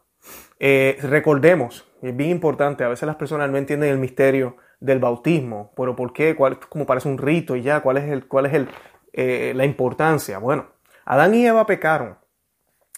Eh, 0.59 0.97
recordemos, 1.01 1.87
es 2.01 2.15
bien 2.15 2.29
importante, 2.29 2.83
a 2.83 2.89
veces 2.89 3.07
las 3.07 3.15
personas 3.15 3.49
no 3.49 3.57
entienden 3.57 3.89
el 3.89 3.97
misterio 3.97 4.57
del 4.81 4.99
bautismo, 4.99 5.71
pero 5.77 5.95
¿por 5.95 6.11
qué? 6.11 6.35
¿Cuál, 6.35 6.59
como 6.59 6.85
parece 6.85 7.07
un 7.07 7.17
rito 7.17 7.55
y 7.55 7.61
ya, 7.61 7.79
¿cuál 7.79 7.97
es, 7.97 8.09
el, 8.09 8.27
cuál 8.27 8.47
es 8.47 8.53
el, 8.53 8.69
eh, 9.13 9.53
la 9.55 9.63
importancia? 9.63 10.39
Bueno, 10.39 10.67
Adán 11.05 11.33
y 11.33 11.45
Eva 11.45 11.65
pecaron 11.65 12.17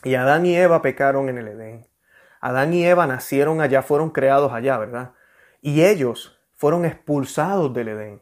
y 0.03 0.15
Adán 0.15 0.45
y 0.45 0.55
Eva 0.55 0.81
pecaron 0.81 1.29
en 1.29 1.37
el 1.37 1.47
Edén. 1.49 1.87
Adán 2.41 2.73
y 2.73 2.85
Eva 2.85 3.05
nacieron 3.05 3.61
allá, 3.61 3.81
fueron 3.83 4.09
creados 4.09 4.51
allá, 4.51 4.77
¿verdad? 4.77 5.11
Y 5.61 5.83
ellos 5.83 6.39
fueron 6.55 6.85
expulsados 6.85 7.73
del 7.73 7.89
Edén. 7.89 8.21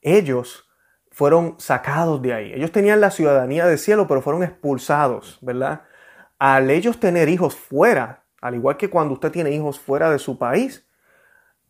Ellos 0.00 0.70
fueron 1.10 1.56
sacados 1.58 2.22
de 2.22 2.32
ahí. 2.32 2.52
Ellos 2.54 2.72
tenían 2.72 3.00
la 3.00 3.10
ciudadanía 3.10 3.66
del 3.66 3.78
cielo, 3.78 4.06
pero 4.08 4.22
fueron 4.22 4.42
expulsados, 4.42 5.38
¿verdad? 5.42 5.82
Al 6.38 6.70
ellos 6.70 6.98
tener 6.98 7.28
hijos 7.28 7.54
fuera, 7.54 8.24
al 8.40 8.54
igual 8.54 8.76
que 8.76 8.90
cuando 8.90 9.14
usted 9.14 9.30
tiene 9.30 9.50
hijos 9.50 9.78
fuera 9.78 10.10
de 10.10 10.18
su 10.18 10.38
país, 10.38 10.86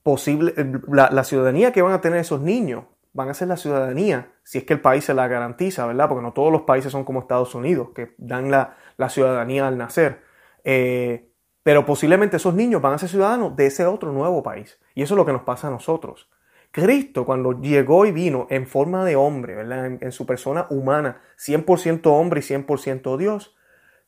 posible, 0.03 0.55
eh, 0.57 0.73
la, 0.89 1.25
ciudadanía 1.25 1.73
que 1.73 1.83
van 1.83 1.93
a 1.93 2.01
tener 2.01 2.19
esos 2.21 2.41
niños 2.41 2.85
van 3.13 3.29
a 3.29 3.35
ser 3.35 3.49
la 3.49 3.57
ciudadanía, 3.57 4.33
si 4.43 4.59
es 4.59 4.65
que 4.65 4.73
el 4.73 4.81
país 4.81 5.05
se 5.05 5.13
la 5.13 5.29
garantiza, 5.29 5.87
¿verdad? 5.87 6.09
Porque 6.09 6.23
no 6.23 6.33
todos 6.33 6.51
los 6.51 6.63
países 6.63 6.91
son 6.91 7.05
como 7.05 7.21
Estados 7.21 7.55
Unidos, 7.55 7.91
que 7.95 8.15
dan 8.17 8.51
la, 8.51 8.77
ciudadanía 9.11 9.69
al 9.69 9.77
nacer. 9.77 10.23
Eh, 10.65 11.29
pero 11.63 11.85
posiblemente 11.85 12.39
esos 12.39 12.55
niños 12.55 12.81
van 12.81 12.95
a 12.95 12.99
ser 12.99 13.11
ciudadanos 13.11 13.55
de 13.55 13.67
ese 13.67 13.85
otro 13.85 14.13
nuevo 14.13 14.43
país. 14.43 14.81
Y 14.95 15.03
eso 15.03 15.15
es 15.15 15.19
lo 15.19 15.27
que 15.27 15.33
nos 15.33 15.43
pasa 15.43 15.69
a 15.69 15.71
nosotros. 15.71 16.31
Cristo, 16.71 17.27
cuando 17.27 17.61
llegó 17.61 18.07
y 18.07 18.13
vino 18.13 18.47
en 18.49 18.67
forma 18.67 19.05
de 19.05 19.15
hombre, 19.15 19.57
¿verdad? 19.57 19.85
En, 19.85 19.99
en 20.01 20.13
su 20.13 20.25
persona 20.25 20.67
humana, 20.71 21.21
100% 21.39 22.07
hombre 22.07 22.41
y 22.41 22.43
100% 22.43 23.19
Dios, 23.19 23.55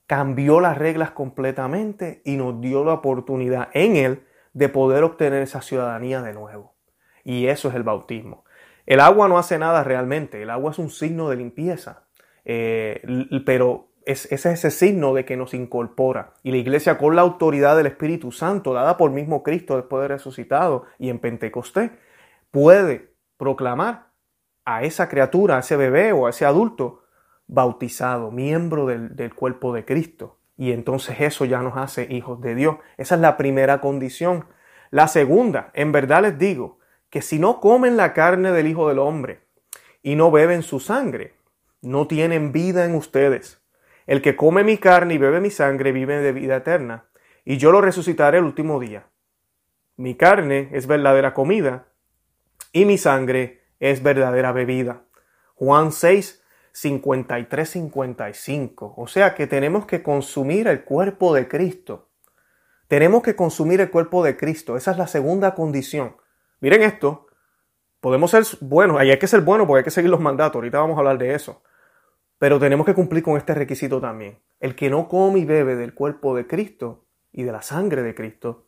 cambió 0.06 0.60
las 0.60 0.78
reglas 0.78 1.10
completamente 1.10 2.22
y 2.24 2.36
nos 2.36 2.58
dio 2.62 2.84
la 2.84 2.94
oportunidad 2.94 3.68
en 3.74 3.96
Él 3.96 4.22
de 4.54 4.68
poder 4.68 5.04
obtener 5.04 5.42
esa 5.42 5.60
ciudadanía 5.60 6.22
de 6.22 6.32
nuevo. 6.32 6.74
Y 7.24 7.48
eso 7.48 7.68
es 7.68 7.74
el 7.74 7.82
bautismo. 7.82 8.44
El 8.86 9.00
agua 9.00 9.28
no 9.28 9.38
hace 9.38 9.58
nada 9.58 9.84
realmente, 9.84 10.42
el 10.42 10.50
agua 10.50 10.70
es 10.70 10.78
un 10.78 10.90
signo 10.90 11.28
de 11.28 11.36
limpieza, 11.36 12.04
eh, 12.44 13.02
pero 13.46 13.88
es, 14.04 14.26
ese 14.26 14.52
es 14.52 14.64
ese 14.64 14.70
signo 14.70 15.14
de 15.14 15.24
que 15.24 15.36
nos 15.36 15.54
incorpora. 15.54 16.34
Y 16.42 16.50
la 16.50 16.58
iglesia 16.58 16.98
con 16.98 17.16
la 17.16 17.22
autoridad 17.22 17.76
del 17.76 17.86
Espíritu 17.86 18.30
Santo, 18.30 18.74
dada 18.74 18.96
por 18.96 19.10
mismo 19.10 19.42
Cristo 19.42 19.76
después 19.76 20.02
de 20.02 20.08
resucitado 20.08 20.84
y 20.98 21.08
en 21.08 21.18
Pentecostés, 21.18 21.92
puede 22.50 23.14
proclamar 23.38 24.10
a 24.66 24.82
esa 24.82 25.08
criatura, 25.08 25.56
a 25.56 25.60
ese 25.60 25.76
bebé 25.76 26.12
o 26.12 26.26
a 26.26 26.30
ese 26.30 26.44
adulto 26.44 27.02
bautizado, 27.46 28.30
miembro 28.30 28.86
del 28.86 29.34
cuerpo 29.34 29.72
de 29.72 29.84
Cristo. 29.84 30.38
Y 30.56 30.72
entonces 30.72 31.16
eso 31.20 31.44
ya 31.44 31.60
nos 31.60 31.76
hace 31.76 32.06
hijos 32.10 32.40
de 32.40 32.54
Dios. 32.54 32.76
Esa 32.96 33.16
es 33.16 33.20
la 33.20 33.36
primera 33.36 33.80
condición. 33.80 34.46
La 34.90 35.08
segunda, 35.08 35.70
en 35.74 35.92
verdad 35.92 36.22
les 36.22 36.38
digo, 36.38 36.78
que 37.10 37.22
si 37.22 37.38
no 37.38 37.60
comen 37.60 37.96
la 37.96 38.12
carne 38.12 38.52
del 38.52 38.66
Hijo 38.66 38.88
del 38.88 38.98
Hombre 38.98 39.40
y 40.02 40.16
no 40.16 40.30
beben 40.30 40.62
su 40.62 40.80
sangre, 40.80 41.34
no 41.80 42.06
tienen 42.06 42.52
vida 42.52 42.84
en 42.84 42.94
ustedes. 42.94 43.62
El 44.06 44.20
que 44.20 44.36
come 44.36 44.64
mi 44.64 44.78
carne 44.78 45.14
y 45.14 45.18
bebe 45.18 45.40
mi 45.40 45.50
sangre 45.50 45.92
vive 45.92 46.18
de 46.18 46.32
vida 46.32 46.56
eterna, 46.56 47.06
y 47.44 47.56
yo 47.56 47.72
lo 47.72 47.80
resucitaré 47.80 48.38
el 48.38 48.44
último 48.44 48.80
día. 48.80 49.06
Mi 49.96 50.14
carne 50.14 50.68
es 50.72 50.86
verdadera 50.86 51.34
comida, 51.34 51.86
y 52.72 52.84
mi 52.84 52.98
sangre 52.98 53.62
es 53.80 54.02
verdadera 54.02 54.52
bebida. 54.52 55.04
Juan 55.54 55.92
6, 55.92 56.43
53-55. 56.74 58.94
O 58.96 59.06
sea 59.06 59.34
que 59.34 59.46
tenemos 59.46 59.86
que 59.86 60.02
consumir 60.02 60.68
el 60.68 60.84
cuerpo 60.84 61.34
de 61.34 61.48
Cristo. 61.48 62.10
Tenemos 62.88 63.22
que 63.22 63.36
consumir 63.36 63.80
el 63.80 63.90
cuerpo 63.90 64.22
de 64.24 64.36
Cristo. 64.36 64.76
Esa 64.76 64.90
es 64.90 64.98
la 64.98 65.06
segunda 65.06 65.54
condición. 65.54 66.16
Miren 66.60 66.82
esto. 66.82 67.28
Podemos 68.00 68.32
ser 68.32 68.44
buenos. 68.60 68.98
Ahí 68.98 69.10
hay 69.10 69.18
que 69.18 69.26
ser 69.26 69.40
buenos 69.40 69.66
porque 69.66 69.78
hay 69.78 69.84
que 69.84 69.90
seguir 69.90 70.10
los 70.10 70.20
mandatos. 70.20 70.56
Ahorita 70.56 70.78
vamos 70.78 70.96
a 70.96 70.98
hablar 70.98 71.16
de 71.18 71.34
eso. 71.34 71.62
Pero 72.38 72.58
tenemos 72.58 72.84
que 72.84 72.94
cumplir 72.94 73.22
con 73.22 73.38
este 73.38 73.54
requisito 73.54 74.00
también. 74.00 74.40
El 74.60 74.74
que 74.74 74.90
no 74.90 75.08
come 75.08 75.38
y 75.38 75.44
bebe 75.44 75.76
del 75.76 75.94
cuerpo 75.94 76.36
de 76.36 76.46
Cristo 76.46 77.06
y 77.32 77.44
de 77.44 77.52
la 77.52 77.62
sangre 77.62 78.02
de 78.02 78.14
Cristo, 78.14 78.66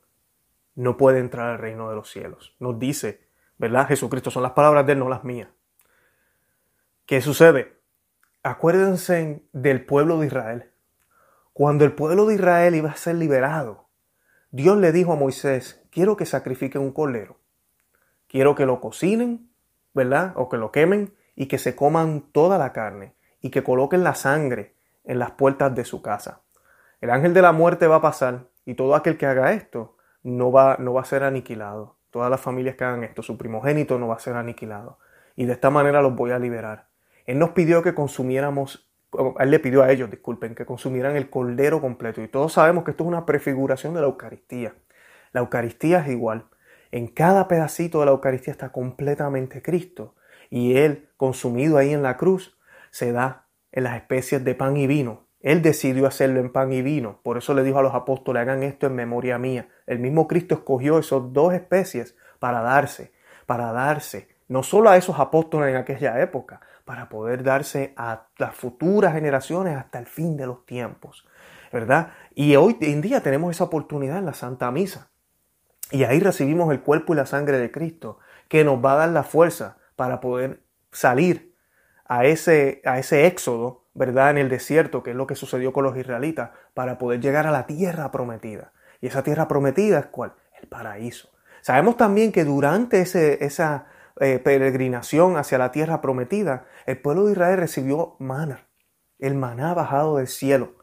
no 0.75 0.97
puede 0.97 1.19
entrar 1.19 1.51
al 1.51 1.59
reino 1.59 1.89
de 1.89 1.97
los 1.97 2.11
cielos. 2.11 2.55
Nos 2.59 2.79
dice, 2.79 3.29
¿verdad? 3.59 3.89
Jesucristo, 3.89 4.31
son 4.31 4.43
las 4.43 4.53
palabras 4.53 4.87
de 4.87 4.93
él, 4.93 4.99
no 4.99 5.09
las 5.09 5.25
mías. 5.25 5.49
¿Qué 7.07 7.21
sucede? 7.21 7.76
Acuérdense 8.47 9.43
del 9.53 9.85
pueblo 9.85 10.21
de 10.21 10.29
Israel. 10.29 10.71
Cuando 11.53 11.85
el 11.85 11.95
pueblo 11.95 12.27
de 12.27 12.37
Israel 12.37 12.77
iba 12.77 12.91
a 12.91 12.95
ser 12.95 13.17
liberado, 13.17 13.89
Dios 14.53 14.79
le 14.79 14.93
dijo 14.93 15.13
a 15.13 15.17
Moisés, 15.17 15.85
quiero 15.91 16.17
que 16.17 16.27
sacrifiquen 16.27 16.81
un 16.81 16.93
cordero. 16.93 17.41
Quiero 18.29 18.55
que 18.55 18.65
lo 18.65 18.81
cocinen, 18.81 19.51
¿verdad? 19.95 20.33
O 20.37 20.49
que 20.49 20.59
lo 20.59 20.71
quemen 20.71 21.13
y 21.35 21.47
que 21.47 21.59
se 21.59 21.75
coman 21.75 22.21
toda 22.31 22.57
la 22.57 22.73
carne 22.73 23.17
y 23.41 23.51
que 23.51 23.65
coloquen 23.65 24.05
la 24.05 24.15
sangre 24.15 24.77
en 25.03 25.19
las 25.19 25.33
puertas 25.33 25.75
de 25.75 25.85
su 25.85 26.01
casa. 26.01 26.43
El 27.01 27.11
ángel 27.11 27.35
de 27.35 27.43
la 27.43 27.51
muerte 27.51 27.89
va 27.89 27.97
a 27.97 28.01
pasar 28.01 28.47
y 28.65 28.75
todo 28.75 28.95
aquel 28.95 29.19
que 29.19 29.27
haga 29.27 29.55
esto 29.55 29.97
no 30.23 30.53
va, 30.53 30.77
no 30.79 30.93
va 30.93 31.01
a 31.01 31.05
ser 31.05 31.25
aniquilado. 31.25 31.97
Todas 32.13 32.31
las 32.31 32.41
familias 32.41 32.77
que 32.77 32.85
hagan 32.85 33.03
esto, 33.03 33.25
su 33.25 33.37
primogénito 33.37 33.99
no 33.99 34.07
va 34.07 34.15
a 34.15 34.21
ser 34.21 34.37
aniquilado. 34.37 35.01
Y 35.35 35.47
de 35.47 35.53
esta 35.55 35.71
manera 35.71 36.01
los 36.01 36.15
voy 36.15 36.31
a 36.31 36.39
liberar. 36.39 36.87
Él 37.27 37.39
nos 37.39 37.51
pidió 37.51 37.83
que 37.83 37.95
consumiéramos, 37.95 38.89
él 39.39 39.51
le 39.51 39.59
pidió 39.59 39.83
a 39.83 39.91
ellos, 39.91 40.11
disculpen, 40.11 40.55
que 40.55 40.65
consumieran 40.65 41.17
el 41.17 41.29
cordero 41.29 41.81
completo. 41.81 42.23
Y 42.23 42.29
todos 42.29 42.53
sabemos 42.53 42.85
que 42.85 42.93
esto 42.93 43.05
es 43.05 43.09
una 43.09 43.27
prefiguración 43.27 43.95
de 43.95 44.01
la 44.01 44.07
Eucaristía. 44.07 44.75
La 45.33 45.41
Eucaristía 45.41 46.01
es 46.01 46.09
igual. 46.09 46.47
En 46.93 47.09
cada 47.09 47.49
pedacito 47.49 48.01
de 48.01 48.07
la 48.07 48.13
Eucaristía 48.13 48.53
está 48.53 48.71
completamente 48.71 49.61
Cristo. 49.61 50.15
Y 50.51 50.77
Él, 50.77 51.09
consumido 51.17 51.77
ahí 51.79 51.93
en 51.93 52.03
la 52.03 52.17
cruz, 52.17 52.59
se 52.91 53.13
da 53.13 53.47
en 53.73 53.85
las 53.85 53.97
especies 53.97 54.45
de 54.45 54.55
pan 54.55 54.77
y 54.77 54.87
vino. 54.87 55.27
Él 55.41 55.63
decidió 55.63 56.07
hacerlo 56.07 56.41
en 56.41 56.53
pan 56.53 56.73
y 56.73 56.83
vino. 56.83 57.21
Por 57.23 57.39
eso 57.39 57.55
le 57.55 57.63
dijo 57.63 57.79
a 57.79 57.83
los 57.83 57.95
apóstoles, 57.95 58.41
hagan 58.41 58.63
esto 58.63 58.87
en 58.87 58.95
memoria 58.95 59.39
mía. 59.39 59.69
El 59.87 59.99
mismo 59.99 60.27
Cristo 60.27 60.55
escogió 60.55 60.99
esas 60.99 61.33
dos 61.33 61.53
especies 61.53 62.17
para 62.39 62.63
darse, 62.63 63.13
para 63.47 63.73
darse, 63.73 64.29
no 64.49 64.63
solo 64.63 64.91
a 64.91 64.97
esos 64.97 65.19
apóstoles 65.19 65.71
en 65.71 65.77
aquella 65.77 66.21
época, 66.21 66.61
para 66.87 67.09
poder 67.09 67.43
darse 67.43 67.93
a 67.97 68.29
las 68.39 68.55
futuras 68.55 69.13
generaciones 69.13 69.77
hasta 69.77 69.99
el 69.99 70.07
fin 70.07 70.37
de 70.37 70.47
los 70.47 70.65
tiempos. 70.65 71.27
¿Verdad? 71.73 72.13
Y 72.35 72.55
hoy 72.55 72.79
en 72.81 73.03
día 73.03 73.21
tenemos 73.21 73.51
esa 73.51 73.65
oportunidad 73.65 74.19
en 74.19 74.25
la 74.25 74.35
Santa 74.35 74.71
Misa. 74.71 75.11
Y 75.91 76.05
ahí 76.05 76.21
recibimos 76.21 76.73
el 76.73 76.81
cuerpo 76.81 77.13
y 77.13 77.17
la 77.17 77.27
sangre 77.27 77.59
de 77.59 77.73
Cristo, 77.73 78.19
que 78.49 78.65
nos 78.65 78.83
va 78.83 78.93
a 78.93 78.97
dar 78.97 79.09
la 79.09 79.25
fuerza 79.25 79.79
para 79.97 80.21
poder 80.21 80.63
salir 80.93 81.55
a 82.07 82.25
ese, 82.25 82.83
a 82.85 83.01
ese 83.01 83.27
éxodo, 83.27 83.85
¿verdad? 83.93 84.31
En 84.31 84.39
el 84.39 84.49
desierto, 84.49 85.03
que 85.03 85.11
es 85.11 85.17
lo 85.17 85.27
que 85.27 85.35
sucedió 85.35 85.73
con 85.73 85.83
los 85.83 85.97
israelitas, 85.97 86.51
para 86.73 86.99
poder 86.99 87.21
llegar 87.21 87.49
a 87.49 87.51
la 87.51 87.67
tierra 87.67 88.13
prometida. 88.13 88.73
Y 89.01 89.09
esa 89.09 89.25
tierra 89.25 89.49
prometida 89.49 89.99
es 89.99 90.07
cuál? 90.07 90.35
El 90.61 90.69
paraíso. 90.69 91.31
Sabemos 91.63 91.97
también 91.97 92.31
que 92.31 92.45
durante 92.45 93.01
ese, 93.01 93.45
esa 93.45 93.87
eh, 94.21 94.39
peregrinación 94.39 95.37
hacia 95.37 95.59
la 95.59 95.73
tierra 95.73 96.01
prometida, 96.01 96.67
el 96.87 96.99
pueblo 96.99 97.27
de 97.27 97.33
Israel 97.33 97.59
recibió 97.59 98.17
maná, 98.19 98.67
el 99.19 99.35
maná 99.35 99.75
bajado 99.75 100.17
del 100.17 100.27
cielo, 100.27 100.75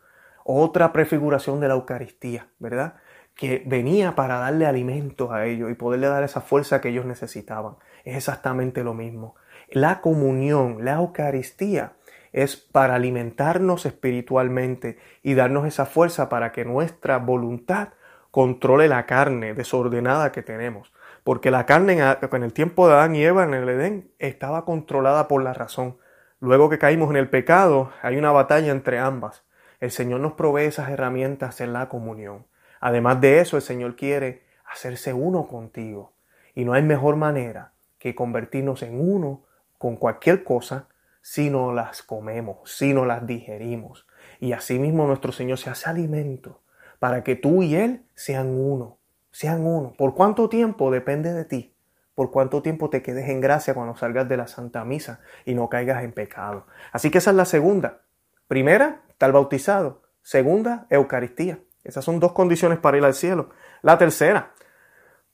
otra 0.44 0.92
prefiguración 0.94 1.60
de 1.60 1.68
la 1.68 1.74
Eucaristía, 1.76 2.48
¿verdad? 2.60 2.96
que 3.36 3.64
venía 3.66 4.16
para 4.16 4.38
darle 4.38 4.66
alimentos 4.66 5.32
a 5.32 5.46
ellos 5.46 5.72
y 5.72 5.74
poderle 5.74 6.08
dar 6.08 6.24
esa 6.24 6.42
fuerza 6.42 6.82
que 6.82 6.90
ellos 6.90 7.06
necesitaban. 7.06 7.78
Es 8.04 8.16
exactamente 8.16 8.84
lo 8.84 8.94
mismo. 8.94 9.36
La 9.70 10.02
comunión, 10.02 10.86
la 10.86 10.94
Eucaristía, 10.94 11.94
es 12.32 12.58
para 12.58 12.96
alimentarnos 12.96 13.86
espiritualmente 13.86 14.98
y 15.22 15.36
darnos 15.36 15.68
esa 15.68 15.86
fuerza 15.86 16.30
para 16.30 16.52
que 16.52 16.66
nuestra 16.66 17.18
voluntad 17.18 17.90
controle 18.32 18.88
la 18.88 19.06
carne 19.06 19.54
desordenada 19.54 20.32
que 20.32 20.42
tenemos. 20.42 20.92
Porque 21.24 21.52
la 21.52 21.66
carne 21.66 22.00
en 22.00 22.44
el 22.44 22.54
tiempo 22.54 22.88
de 22.88 22.94
Adán 22.94 23.16
y 23.16 23.24
Eva 23.24 23.44
en 23.44 23.54
el 23.54 23.70
Edén 23.70 24.12
estaba 24.20 24.66
controlada 24.66 25.28
por 25.28 25.42
la 25.42 25.54
razón. 25.54 25.98
Luego 26.40 26.70
que 26.70 26.78
caímos 26.78 27.10
en 27.10 27.16
el 27.16 27.30
pecado, 27.30 27.92
hay 28.02 28.18
una 28.18 28.32
batalla 28.32 28.72
entre 28.72 29.00
ambas. 29.00 29.44
El 29.80 29.92
Señor 29.92 30.20
nos 30.20 30.34
provee 30.34 30.66
esas 30.66 30.90
herramientas 30.90 31.62
en 31.62 31.72
la 31.72 31.88
comunión. 31.88 32.46
Además 32.82 33.22
de 33.22 33.40
eso, 33.40 33.56
el 33.56 33.64
Señor 33.64 33.96
quiere 33.96 34.44
hacerse 34.66 35.14
uno 35.14 35.48
contigo. 35.48 36.14
Y 36.54 36.66
no 36.66 36.74
hay 36.74 36.84
mejor 36.84 37.16
manera 37.16 37.74
que 37.98 38.16
convertirnos 38.16 38.84
en 38.84 39.00
uno 39.00 39.44
con 39.78 39.96
cualquier 39.96 40.44
cosa 40.44 40.88
si 41.22 41.50
no 41.50 41.72
las 41.72 42.04
comemos, 42.04 42.70
si 42.70 42.94
no 42.94 43.06
las 43.06 43.26
digerimos. 43.26 44.06
Y 44.40 44.52
asimismo 44.52 45.08
nuestro 45.08 45.32
Señor 45.32 45.58
se 45.58 45.70
hace 45.70 45.90
alimento 45.90 46.62
para 47.00 47.24
que 47.24 47.36
tú 47.36 47.64
y 47.64 47.76
Él 47.76 48.06
sean 48.14 48.48
uno, 48.50 48.98
sean 49.34 49.66
uno. 49.66 49.94
¿Por 49.98 50.14
cuánto 50.14 50.48
tiempo? 50.48 50.92
Depende 50.92 51.34
de 51.34 51.44
ti. 51.44 51.76
Por 52.16 52.32
cuánto 52.32 52.62
tiempo 52.62 52.90
te 52.90 53.02
quedes 53.02 53.28
en 53.28 53.42
gracia 53.42 53.74
cuando 53.74 53.98
salgas 53.98 54.30
de 54.30 54.38
la 54.38 54.48
Santa 54.48 54.86
Misa 54.86 55.20
y 55.44 55.56
no 55.56 55.68
caigas 55.68 56.04
en 56.04 56.14
pecado. 56.14 56.68
Así 56.92 57.10
que 57.10 57.18
esa 57.18 57.32
es 57.32 57.36
la 57.36 57.46
segunda. 57.46 58.02
Primera, 58.48 59.02
estar 59.10 59.32
bautizado. 59.32 60.04
Segunda, 60.22 60.86
Eucaristía. 60.90 61.60
Esas 61.84 62.06
son 62.06 62.20
dos 62.20 62.32
condiciones 62.32 62.78
para 62.78 62.98
ir 62.98 63.04
al 63.04 63.16
cielo. 63.16 63.50
La 63.82 63.98
tercera, 63.98 64.54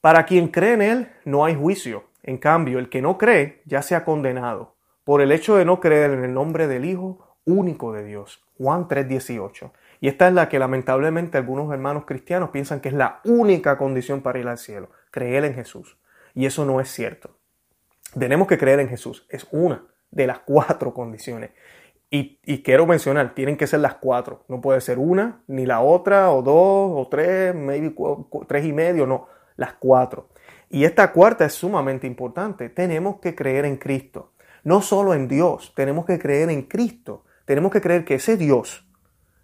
para 0.01 0.25
quien 0.25 0.47
cree 0.47 0.73
en 0.73 0.81
Él 0.81 1.11
no 1.25 1.43
hay 1.43 1.53
juicio. 1.53 2.05
En 2.23 2.37
cambio, 2.37 2.79
el 2.79 2.89
que 2.89 3.01
no 3.01 3.17
cree 3.17 3.61
ya 3.65 3.81
se 3.81 3.95
ha 3.95 4.05
condenado 4.05 4.75
por 5.03 5.21
el 5.21 5.31
hecho 5.31 5.57
de 5.57 5.65
no 5.65 5.79
creer 5.79 6.11
en 6.11 6.23
el 6.23 6.33
nombre 6.33 6.67
del 6.67 6.85
Hijo 6.85 7.35
único 7.45 7.91
de 7.91 8.03
Dios. 8.05 8.41
Juan 8.57 8.87
3:18. 8.87 9.71
Y 10.01 10.07
esta 10.07 10.27
es 10.27 10.33
la 10.33 10.47
que 10.49 10.59
lamentablemente 10.59 11.37
algunos 11.37 11.71
hermanos 11.73 12.05
cristianos 12.05 12.49
piensan 12.51 12.79
que 12.79 12.89
es 12.89 12.95
la 12.95 13.19
única 13.25 13.77
condición 13.77 14.21
para 14.21 14.39
ir 14.39 14.47
al 14.47 14.57
cielo, 14.57 14.89
creer 15.11 15.45
en 15.45 15.55
Jesús. 15.55 15.97
Y 16.33 16.45
eso 16.45 16.65
no 16.65 16.79
es 16.79 16.89
cierto. 16.89 17.35
Tenemos 18.17 18.47
que 18.47 18.57
creer 18.57 18.79
en 18.79 18.89
Jesús. 18.89 19.25
Es 19.29 19.47
una 19.51 19.83
de 20.11 20.27
las 20.27 20.39
cuatro 20.39 20.93
condiciones. 20.93 21.51
Y, 22.11 22.63
quiero 22.63 22.87
mencionar, 22.87 23.35
tienen 23.35 23.55
que 23.55 23.67
ser 23.67 23.81
las 23.81 23.95
cuatro. 23.95 24.43
No 24.47 24.61
puede 24.61 24.81
ser 24.81 24.97
una, 24.97 25.43
ni 25.47 25.67
la 25.67 25.81
otra, 25.81 26.31
o 26.31 26.41
dos, 26.41 26.91
o 26.95 27.07
tres, 27.09 27.53
maybe 27.53 27.93
tres 28.47 28.65
y 28.65 28.73
medio, 28.73 29.05
no, 29.05 29.27
las 29.57 29.73
cuatro. 29.73 30.29
Y 30.71 30.85
esta 30.85 31.11
cuarta 31.11 31.45
es 31.45 31.53
sumamente 31.53 32.07
importante. 32.07 32.69
Tenemos 32.69 33.19
que 33.19 33.35
creer 33.35 33.65
en 33.65 33.77
Cristo. 33.77 34.33
No 34.63 34.81
solo 34.81 35.13
en 35.13 35.27
Dios, 35.27 35.73
tenemos 35.75 36.05
que 36.05 36.17
creer 36.17 36.49
en 36.49 36.63
Cristo. 36.63 37.25
Tenemos 37.45 37.71
que 37.71 37.81
creer 37.81 38.05
que 38.05 38.15
ese 38.15 38.37
Dios 38.37 38.88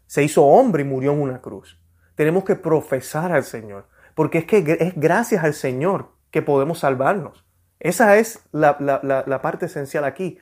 se 0.08 0.24
hizo 0.24 0.46
hombre 0.46 0.84
y 0.84 0.86
murió 0.86 1.13
en 1.13 1.22
una 1.22 1.41
cruz. 1.41 1.80
Tenemos 2.15 2.44
que 2.44 2.56
profesar 2.56 3.32
al 3.32 3.44
Señor. 3.44 3.88
Porque 4.13 4.39
es 4.39 4.46
que 4.46 4.78
es 4.80 4.94
gracias 4.96 5.44
al 5.44 5.54
Señor 5.54 6.13
que 6.32 6.41
podemos 6.41 6.80
salvarnos. 6.80 7.46
Esa 7.80 8.18
es 8.18 8.39
la, 8.52 9.39
parte 9.41 9.65
esencial 9.65 10.06
aquí 10.06 10.39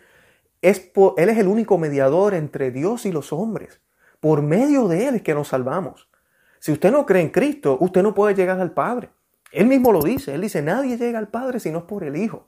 él 0.64 1.30
es 1.30 1.38
el 1.38 1.48
único 1.48 1.78
mediador 1.78 2.34
entre 2.34 2.72
Dios 2.72 3.06
y 3.06 3.12
los 3.12 3.34
hombres. 3.34 3.82
Por 4.22 4.42
medio 4.42 4.88
de 4.88 5.10
Él 5.10 5.16
es 5.16 5.22
que 5.22 5.34
nos 5.34 5.50
salvamos. 5.50 6.10
Si 6.60 6.72
usted 6.72 6.90
no 6.90 7.06
cree 7.06 7.22
en 7.22 7.30
Cristo, 7.30 7.78
usted 7.82 8.02
no 8.02 8.14
puede 8.14 8.34
llegar 8.34 8.62
al 8.62 8.72
Padre. 8.72 9.10
Él 9.52 9.68
mismo 9.68 9.92
lo 9.92 10.02
dice. 10.02 10.34
Él 10.34 10.42
dice, 10.42 10.62
nadie 10.62 10.98
llega 10.98 11.20
al 11.20 11.28
Padre 11.28 11.60
si 11.60 11.70
no 11.70 11.80
es 11.80 11.84
por 11.84 12.06
el 12.06 12.16
Hijo. 12.16 12.48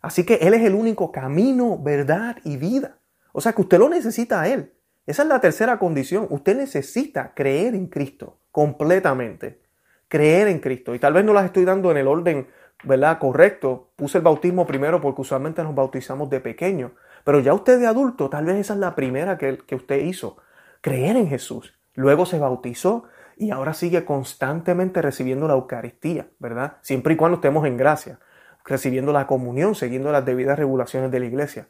Así 0.00 0.24
que 0.24 0.34
Él 0.34 0.54
es 0.54 0.62
el 0.62 0.74
único 0.74 1.10
camino, 1.10 1.76
verdad 1.76 2.36
y 2.44 2.56
vida. 2.56 2.98
O 3.32 3.40
sea 3.40 3.52
que 3.52 3.62
usted 3.62 3.80
lo 3.80 3.88
necesita 3.88 4.42
a 4.42 4.48
Él. 4.48 4.72
Esa 5.06 5.22
es 5.22 5.28
la 5.28 5.40
tercera 5.40 5.78
condición. 5.78 6.26
Usted 6.30 6.56
necesita 6.56 7.32
creer 7.34 7.74
en 7.74 7.86
Cristo 7.86 8.38
completamente. 8.50 9.60
Creer 10.08 10.48
en 10.48 10.60
Cristo. 10.60 10.94
Y 10.94 10.98
tal 10.98 11.12
vez 11.12 11.24
no 11.24 11.32
las 11.32 11.44
estoy 11.44 11.64
dando 11.64 11.90
en 11.90 11.96
el 11.96 12.06
orden 12.06 12.46
¿verdad? 12.84 13.18
correcto. 13.18 13.90
Puse 13.96 14.18
el 14.18 14.24
bautismo 14.24 14.66
primero 14.66 15.00
porque 15.00 15.22
usualmente 15.22 15.62
nos 15.62 15.74
bautizamos 15.74 16.30
de 16.30 16.40
pequeño. 16.40 16.92
Pero 17.24 17.40
ya 17.40 17.54
usted 17.54 17.78
de 17.78 17.86
adulto, 17.86 18.28
tal 18.28 18.44
vez 18.44 18.56
esa 18.56 18.74
es 18.74 18.80
la 18.80 18.94
primera 18.94 19.38
que, 19.38 19.58
que 19.58 19.74
usted 19.74 20.00
hizo, 20.00 20.36
creer 20.80 21.16
en 21.16 21.28
Jesús. 21.28 21.78
Luego 21.94 22.26
se 22.26 22.38
bautizó 22.38 23.04
y 23.36 23.50
ahora 23.50 23.74
sigue 23.74 24.04
constantemente 24.04 25.00
recibiendo 25.02 25.48
la 25.48 25.54
Eucaristía, 25.54 26.28
¿verdad? 26.38 26.76
Siempre 26.82 27.14
y 27.14 27.16
cuando 27.16 27.36
estemos 27.36 27.66
en 27.66 27.76
gracia, 27.76 28.18
recibiendo 28.64 29.12
la 29.12 29.26
comunión, 29.26 29.74
siguiendo 29.74 30.12
las 30.12 30.24
debidas 30.24 30.58
regulaciones 30.58 31.10
de 31.10 31.20
la 31.20 31.26
iglesia. 31.26 31.68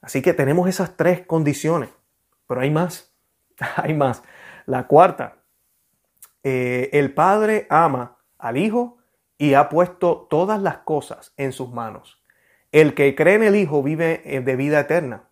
Así 0.00 0.22
que 0.22 0.32
tenemos 0.32 0.68
esas 0.68 0.96
tres 0.96 1.26
condiciones, 1.26 1.90
pero 2.48 2.62
hay 2.62 2.70
más, 2.70 3.14
hay 3.76 3.94
más. 3.94 4.24
La 4.66 4.88
cuarta, 4.88 5.36
eh, 6.42 6.90
el 6.92 7.14
Padre 7.14 7.68
ama 7.70 8.18
al 8.38 8.56
Hijo 8.56 8.98
y 9.36 9.54
ha 9.54 9.68
puesto 9.68 10.26
todas 10.28 10.60
las 10.60 10.78
cosas 10.78 11.32
en 11.36 11.52
sus 11.52 11.72
manos. 11.72 12.20
El 12.72 12.94
que 12.94 13.14
cree 13.14 13.34
en 13.34 13.44
el 13.44 13.54
Hijo 13.54 13.82
vive 13.82 14.22
eh, 14.24 14.40
de 14.40 14.56
vida 14.56 14.80
eterna, 14.80 15.28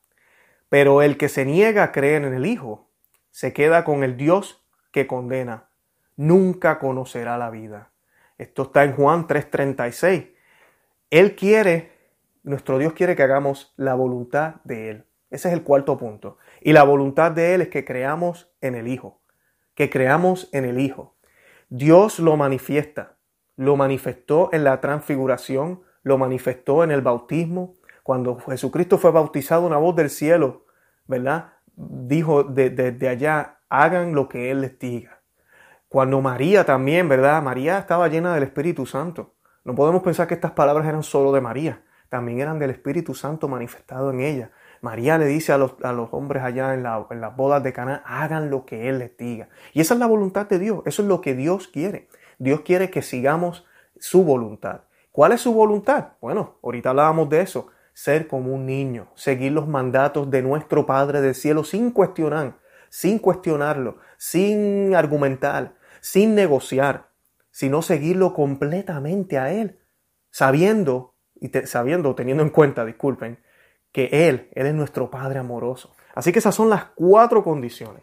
pero 0.69 1.03
el 1.03 1.17
que 1.17 1.29
se 1.29 1.45
niega 1.45 1.83
a 1.83 1.93
creer 1.93 2.25
en 2.25 2.35
el 2.35 2.47
Hijo 2.47 2.89
se 3.31 3.53
queda 3.53 3.85
con 3.85 4.05
el 4.05 4.17
Dios 4.17 4.65
que 4.93 5.07
condena. 5.07 5.69
Nunca 6.17 6.79
conocerá 6.79 7.37
la 7.37 7.51
vida. 7.51 7.93
Esto 8.39 8.63
está 8.63 8.85
en 8.85 8.95
Juan 8.95 9.27
3:36. 9.27 10.35
Él 11.11 11.37
quiere, 11.37 11.93
nuestro 12.43 12.79
Dios 12.79 12.93
quiere 12.95 13.17
que 13.17 13.23
hagamos 13.23 13.75
la 13.77 13.95
voluntad 13.95 14.57
de 14.65 14.91
Él. 14.91 15.07
Ese 15.37 15.49
es 15.49 15.55
el 15.55 15.65
cuarto 15.65 15.99
punto. 15.99 16.39
Y 16.63 16.73
la 16.73 16.83
voluntad 16.83 17.31
de 17.31 17.55
Él 17.55 17.61
es 17.61 17.69
que 17.69 17.85
creamos 17.85 18.51
en 18.63 18.75
el 18.75 18.89
Hijo, 18.89 19.21
que 19.75 19.91
creamos 19.91 20.49
en 20.53 20.65
el 20.65 20.81
Hijo. 20.81 21.19
Dios 21.69 22.21
lo 22.21 22.39
manifiesta, 22.39 23.19
lo 23.55 23.77
manifestó 23.77 24.49
en 24.55 24.65
la 24.65 24.81
transfiguración, 24.81 25.83
lo 26.03 26.17
manifestó 26.17 26.83
en 26.85 26.91
el 26.91 27.03
bautismo. 27.03 27.75
Cuando 28.03 28.39
Jesucristo 28.39 28.97
fue 28.97 29.11
bautizado, 29.11 29.67
una 29.67 29.77
voz 29.77 29.95
del 29.95 30.09
cielo, 30.09 30.65
¿verdad? 31.07 31.53
Dijo 31.75 32.43
desde 32.43 33.07
allá, 33.07 33.59
hagan 33.69 34.15
lo 34.15 34.31
que 34.31 34.51
Él 34.51 34.63
les 34.63 34.79
diga. 34.79 35.21
Cuando 35.87 36.23
María 36.23 36.65
también, 36.65 37.11
¿verdad? 37.11 37.43
María 37.43 37.77
estaba 37.77 38.09
llena 38.09 38.33
del 38.33 38.45
Espíritu 38.45 38.87
Santo. 38.87 39.35
No 39.65 39.75
podemos 39.75 40.03
pensar 40.03 40.29
que 40.29 40.35
estas 40.35 40.53
palabras 40.53 40.87
eran 40.87 41.03
solo 41.03 41.31
de 41.31 41.43
María, 41.43 41.85
también 42.09 42.41
eran 42.41 42.59
del 42.59 42.71
Espíritu 42.71 43.15
Santo 43.15 43.49
manifestado 43.49 44.11
en 44.11 44.21
ella. 44.21 44.51
María 44.87 45.19
le 45.19 45.27
dice 45.27 45.53
a 45.53 45.59
los, 45.59 45.73
hombres 46.13 46.45
allá 46.45 46.73
en, 46.73 46.87
en 46.87 47.21
las 47.21 47.37
bodas 47.37 47.61
de 47.65 47.73
Cana, 47.73 48.05
hagan 48.07 48.51
lo 48.51 48.65
que 48.65 48.89
Él 48.89 49.01
les 49.01 49.17
diga. 49.17 49.49
Y 49.73 49.81
esa 49.81 49.95
es 49.95 50.01
la 50.01 50.07
voluntad 50.07 50.47
de 50.47 50.61
Dios, 50.61 50.83
eso 50.87 51.03
es 51.03 51.09
lo 51.09 51.21
que 51.21 51.35
Dios 51.35 51.67
quiere. 51.67 52.07
Dios 52.39 52.61
quiere 52.61 52.89
que 52.89 53.03
sigamos 53.03 53.67
su 53.99 54.23
voluntad. 54.23 54.83
¿Cuál 55.11 55.33
es 55.33 55.41
su 55.41 55.53
voluntad? 55.53 56.13
Bueno, 56.21 56.59
ahorita 56.63 56.91
hablábamos 56.91 57.29
de 57.31 57.41
eso. 57.41 57.67
Ser 57.95 58.29
como 58.29 58.55
un 58.55 58.65
niño, 58.65 59.09
seguir 59.17 59.51
los 59.51 59.67
mandatos 59.67 60.31
de 60.31 60.43
nuestro 60.43 60.87
Padre 60.87 61.21
del 61.21 61.35
cielo 61.35 61.65
sin 61.65 61.91
cuestionar, 61.91 62.59
sin 62.89 63.19
cuestionarlo, 63.19 63.97
sin 64.19 64.95
argumentar, 64.95 65.75
sin 66.01 66.37
negociar, 66.37 67.09
sino 67.51 67.83
seguirlo 67.83 68.35
completamente 68.35 69.37
a 69.37 69.51
Él, 69.51 69.81
sabiendo, 70.31 71.17
y 71.35 71.49
sabiendo, 71.65 72.15
teniendo 72.15 72.45
en 72.45 72.51
cuenta, 72.51 72.85
disculpen, 72.85 73.39
que 73.93 74.29
Él, 74.29 74.51
Él 74.53 74.67
es 74.67 74.75
nuestro 74.75 75.11
Padre 75.11 75.39
amoroso. 75.39 75.95
Así 76.15 76.33
que 76.33 76.39
esas 76.39 76.55
son 76.55 76.71
las 76.71 76.85
cuatro 76.95 77.45
condiciones. 77.45 78.03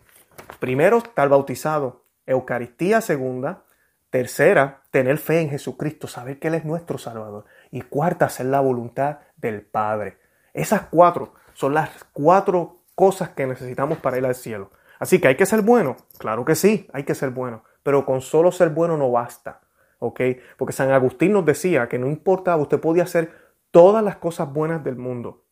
Primero, 0.60 0.98
estar 0.98 1.30
bautizado. 1.30 2.06
Eucaristía 2.26 3.02
segunda. 3.02 3.63
Tercera, 4.10 4.84
tener 4.91 5.17
fe 5.17 5.41
en 5.41 5.50
Jesucristo, 5.50 6.08
saber 6.08 6.38
que 6.38 6.48
Él 6.50 6.54
es 6.54 6.65
nuestro 6.65 7.00
Salvador. 7.00 7.46
Y 7.72 7.82
cuarta, 7.82 8.26
hacer 8.26 8.46
la 8.46 8.60
voluntad 8.60 9.19
del 9.36 9.63
Padre. 9.63 10.19
Esas 10.54 10.84
cuatro 10.91 11.34
son 11.54 11.74
las 11.74 11.89
cuatro 12.13 12.84
cosas 12.93 13.30
que 13.30 13.48
necesitamos 13.48 13.98
para 13.98 14.19
ir 14.19 14.26
al 14.26 14.36
cielo. 14.36 14.69
Así 15.00 15.19
que 15.19 15.28
hay 15.28 15.36
que 15.36 15.48
ser 15.48 15.63
bueno. 15.63 15.98
Claro 16.19 16.46
que 16.46 16.56
sí, 16.56 16.88
hay 16.93 17.04
que 17.04 17.15
ser 17.15 17.32
bueno. 17.32 17.63
Pero 17.82 18.06
con 18.06 18.22
solo 18.22 18.52
ser 18.52 18.69
bueno 18.69 18.96
no 18.96 19.12
basta. 19.12 19.62
¿Ok? 19.98 20.22
Porque 20.58 20.74
San 20.74 20.91
Agustín 20.91 21.34
nos 21.34 21.46
decía 21.46 21.89
que 21.89 21.98
no 21.98 22.08
importaba, 22.08 22.62
usted 22.62 22.80
podía 22.80 23.04
hacer 23.04 23.32
todas 23.72 24.04
las 24.04 24.17
cosas 24.17 24.54
buenas 24.54 24.84
del 24.84 24.98
mundo 24.98 25.43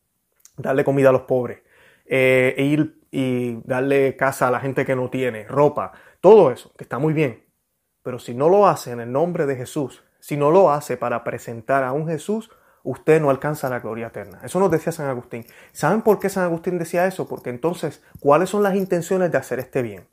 darle 0.62 0.84
comida 0.84 1.10
a 1.10 1.12
los 1.12 1.22
pobres, 1.22 1.60
eh, 2.06 2.54
e 2.56 2.64
ir 2.64 3.00
y 3.10 3.60
darle 3.64 4.16
casa 4.16 4.48
a 4.48 4.50
la 4.50 4.60
gente 4.60 4.86
que 4.86 4.96
no 4.96 5.10
tiene, 5.10 5.44
ropa, 5.44 5.92
todo 6.20 6.50
eso, 6.50 6.72
que 6.76 6.84
está 6.84 6.98
muy 6.98 7.12
bien. 7.12 7.44
Pero 8.02 8.18
si 8.18 8.34
no 8.34 8.48
lo 8.48 8.66
hace 8.66 8.92
en 8.92 9.00
el 9.00 9.12
nombre 9.12 9.46
de 9.46 9.56
Jesús, 9.56 10.02
si 10.18 10.36
no 10.36 10.50
lo 10.50 10.70
hace 10.70 10.96
para 10.96 11.24
presentar 11.24 11.84
a 11.84 11.92
un 11.92 12.08
Jesús, 12.08 12.50
usted 12.84 13.20
no 13.20 13.30
alcanza 13.30 13.68
la 13.68 13.80
gloria 13.80 14.08
eterna. 14.08 14.40
Eso 14.42 14.58
nos 14.58 14.70
decía 14.70 14.92
San 14.92 15.08
Agustín. 15.08 15.44
¿Saben 15.72 16.02
por 16.02 16.18
qué 16.18 16.28
San 16.28 16.44
Agustín 16.44 16.78
decía 16.78 17.06
eso? 17.06 17.28
Porque 17.28 17.50
entonces, 17.50 18.02
¿cuáles 18.20 18.50
son 18.50 18.62
las 18.62 18.74
intenciones 18.74 19.30
de 19.30 19.38
hacer 19.38 19.58
este 19.58 19.82
bien? 19.82 20.06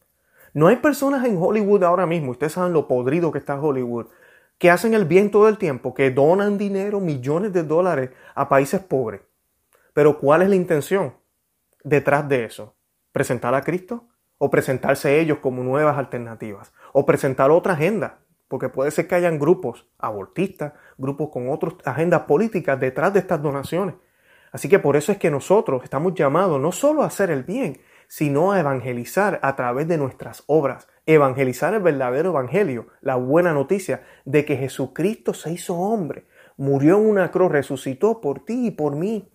No 0.54 0.68
hay 0.68 0.78
personas 0.78 1.26
en 1.26 1.38
Hollywood 1.38 1.84
ahora 1.84 2.06
mismo, 2.06 2.32
ustedes 2.32 2.54
saben 2.54 2.74
lo 2.74 2.88
podrido 2.88 3.32
que 3.32 3.38
está 3.38 3.60
Hollywood, 3.60 4.08
que 4.58 4.72
hacen 4.72 4.94
el 4.94 5.06
bien 5.06 5.32
todo 5.32 5.48
el 5.48 5.58
tiempo, 5.58 5.94
que 5.94 6.12
donan 6.12 6.58
dinero, 6.58 7.00
millones 7.00 7.54
de 7.54 7.64
dólares 7.64 8.10
a 8.36 8.50
países 8.50 8.82
pobres. 8.82 9.22
Pero 10.00 10.18
¿cuál 10.18 10.44
es 10.44 10.48
la 10.48 10.56
intención 10.56 11.14
detrás 11.84 12.30
de 12.30 12.46
eso? 12.46 12.78
¿Presentar 13.12 13.54
a 13.54 13.64
Cristo? 13.64 14.08
¿O 14.38 14.50
presentarse 14.50 15.20
ellos 15.20 15.40
como 15.40 15.62
nuevas 15.62 15.98
alternativas? 15.98 16.72
¿O 16.94 17.06
presentar 17.06 17.52
otra 17.52 17.74
agenda? 17.74 18.20
Porque 18.48 18.70
puede 18.70 18.92
ser 18.92 19.10
que 19.10 19.16
hayan 19.16 19.38
grupos 19.40 19.90
abortistas, 19.98 20.72
grupos 20.98 21.32
con 21.32 21.50
otras 21.50 21.74
agendas 21.84 22.22
políticas 22.22 22.80
detrás 22.80 23.12
de 23.12 23.20
estas 23.20 23.42
donaciones. 23.44 23.96
Así 24.54 24.70
que 24.70 24.80
por 24.80 24.96
eso 24.96 25.12
es 25.12 25.18
que 25.18 25.30
nosotros 25.30 25.84
estamos 25.84 26.14
llamados 26.14 26.62
no 26.62 26.72
solo 26.72 27.04
a 27.04 27.08
hacer 27.08 27.30
el 27.30 27.44
bien, 27.44 27.82
sino 28.08 28.54
a 28.54 28.60
evangelizar 28.62 29.42
a 29.44 29.58
través 29.58 29.86
de 29.90 29.98
nuestras 29.98 30.46
obras. 30.48 30.88
Evangelizar 31.08 31.74
el 31.74 31.82
verdadero 31.82 32.30
evangelio, 32.30 32.88
la 33.02 33.18
buena 33.18 33.52
noticia 33.52 34.04
de 34.24 34.46
que 34.46 34.56
Jesucristo 34.56 35.34
se 35.34 35.52
hizo 35.52 35.76
hombre, 35.76 36.26
murió 36.56 37.00
en 37.00 37.06
una 37.06 37.32
cruz, 37.32 37.52
resucitó 37.52 38.22
por 38.22 38.46
ti 38.46 38.68
y 38.68 38.72
por 38.72 38.96
mí 38.96 39.30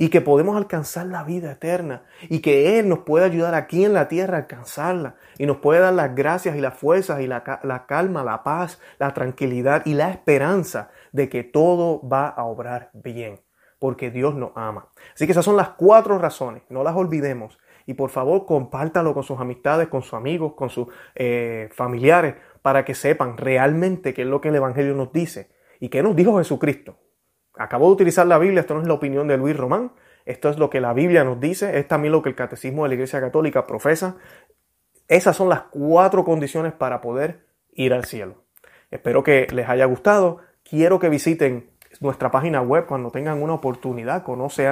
y 0.00 0.10
que 0.10 0.20
podemos 0.20 0.56
alcanzar 0.56 1.06
la 1.06 1.24
vida 1.24 1.50
eterna 1.50 2.04
y 2.28 2.38
que 2.38 2.78
Él 2.78 2.88
nos 2.88 3.00
puede 3.00 3.24
ayudar 3.24 3.56
aquí 3.56 3.84
en 3.84 3.92
la 3.92 4.06
tierra 4.06 4.36
a 4.36 4.40
alcanzarla 4.42 5.16
y 5.38 5.44
nos 5.44 5.56
puede 5.56 5.80
dar 5.80 5.92
las 5.92 6.14
gracias 6.14 6.54
y 6.54 6.60
las 6.60 6.74
fuerzas 6.74 7.20
y 7.20 7.26
la, 7.26 7.42
calma, 7.88 8.22
la 8.22 8.44
paz, 8.44 8.80
la 9.00 9.12
tranquilidad 9.12 9.82
y 9.84 9.94
la 9.94 10.10
esperanza 10.10 10.90
de 11.10 11.28
que 11.28 11.42
todo 11.42 12.00
va 12.08 12.28
a 12.28 12.44
obrar 12.44 12.90
bien 12.94 13.40
porque 13.80 14.12
Dios 14.12 14.36
nos 14.36 14.52
ama. 14.54 14.88
Así 15.14 15.26
que 15.26 15.32
esas 15.32 15.44
son 15.44 15.56
las 15.56 15.70
cuatro 15.70 16.16
razones, 16.18 16.62
no 16.68 16.84
las 16.84 16.94
olvidemos. 16.94 17.58
Y 17.84 17.94
por 17.94 18.10
favor, 18.10 18.46
compártalo 18.46 19.14
con 19.14 19.24
sus 19.24 19.40
amistades, 19.40 19.88
con 19.88 20.02
sus 20.02 20.14
amigos, 20.14 20.54
con 20.54 20.70
sus 20.70 20.86
eh, 21.16 21.70
familiares, 21.72 22.36
para 22.62 22.84
que 22.84 22.94
sepan 22.94 23.36
realmente 23.36 24.14
qué 24.14 24.22
es 24.22 24.28
lo 24.28 24.40
que 24.40 24.50
el 24.50 24.56
Evangelio 24.56 24.94
nos 24.94 25.12
dice 25.12 25.50
y 25.80 25.88
qué 25.88 26.04
nos 26.04 26.14
dijo 26.14 26.38
Jesucristo. 26.38 26.98
Acabo 27.58 27.86
de 27.86 27.92
utilizar 27.92 28.26
la 28.26 28.38
Biblia, 28.38 28.60
esto 28.60 28.74
no 28.74 28.80
es 28.80 28.86
la 28.86 28.94
opinión 28.94 29.28
de 29.28 29.36
Luis 29.36 29.56
Román, 29.56 29.92
esto 30.24 30.48
es 30.48 30.58
lo 30.58 30.70
que 30.70 30.80
la 30.80 30.92
Biblia 30.92 31.24
nos 31.24 31.40
dice, 31.40 31.78
es 31.78 31.88
también 31.88 32.12
lo 32.12 32.22
que 32.22 32.28
el 32.28 32.34
Catecismo 32.34 32.84
de 32.84 32.88
la 32.88 32.94
Iglesia 32.94 33.20
Católica 33.20 33.66
profesa. 33.66 34.16
Esas 35.08 35.36
son 35.36 35.48
las 35.48 35.62
cuatro 35.62 36.24
condiciones 36.24 36.72
para 36.72 37.00
poder 37.00 37.46
ir 37.72 37.92
al 37.92 38.04
cielo. 38.04 38.44
Espero 38.90 39.22
que 39.22 39.46
les 39.52 39.68
haya 39.68 39.86
gustado. 39.86 40.38
Quiero 40.62 40.98
que 40.98 41.08
visiten 41.08 41.70
nuestra 42.00 42.30
página 42.30 42.60
web 42.60 42.86
cuando 42.86 43.10
tengan 43.10 43.42
una 43.42 43.54
oportunidad, 43.54 44.22
conoce, 44.22 44.66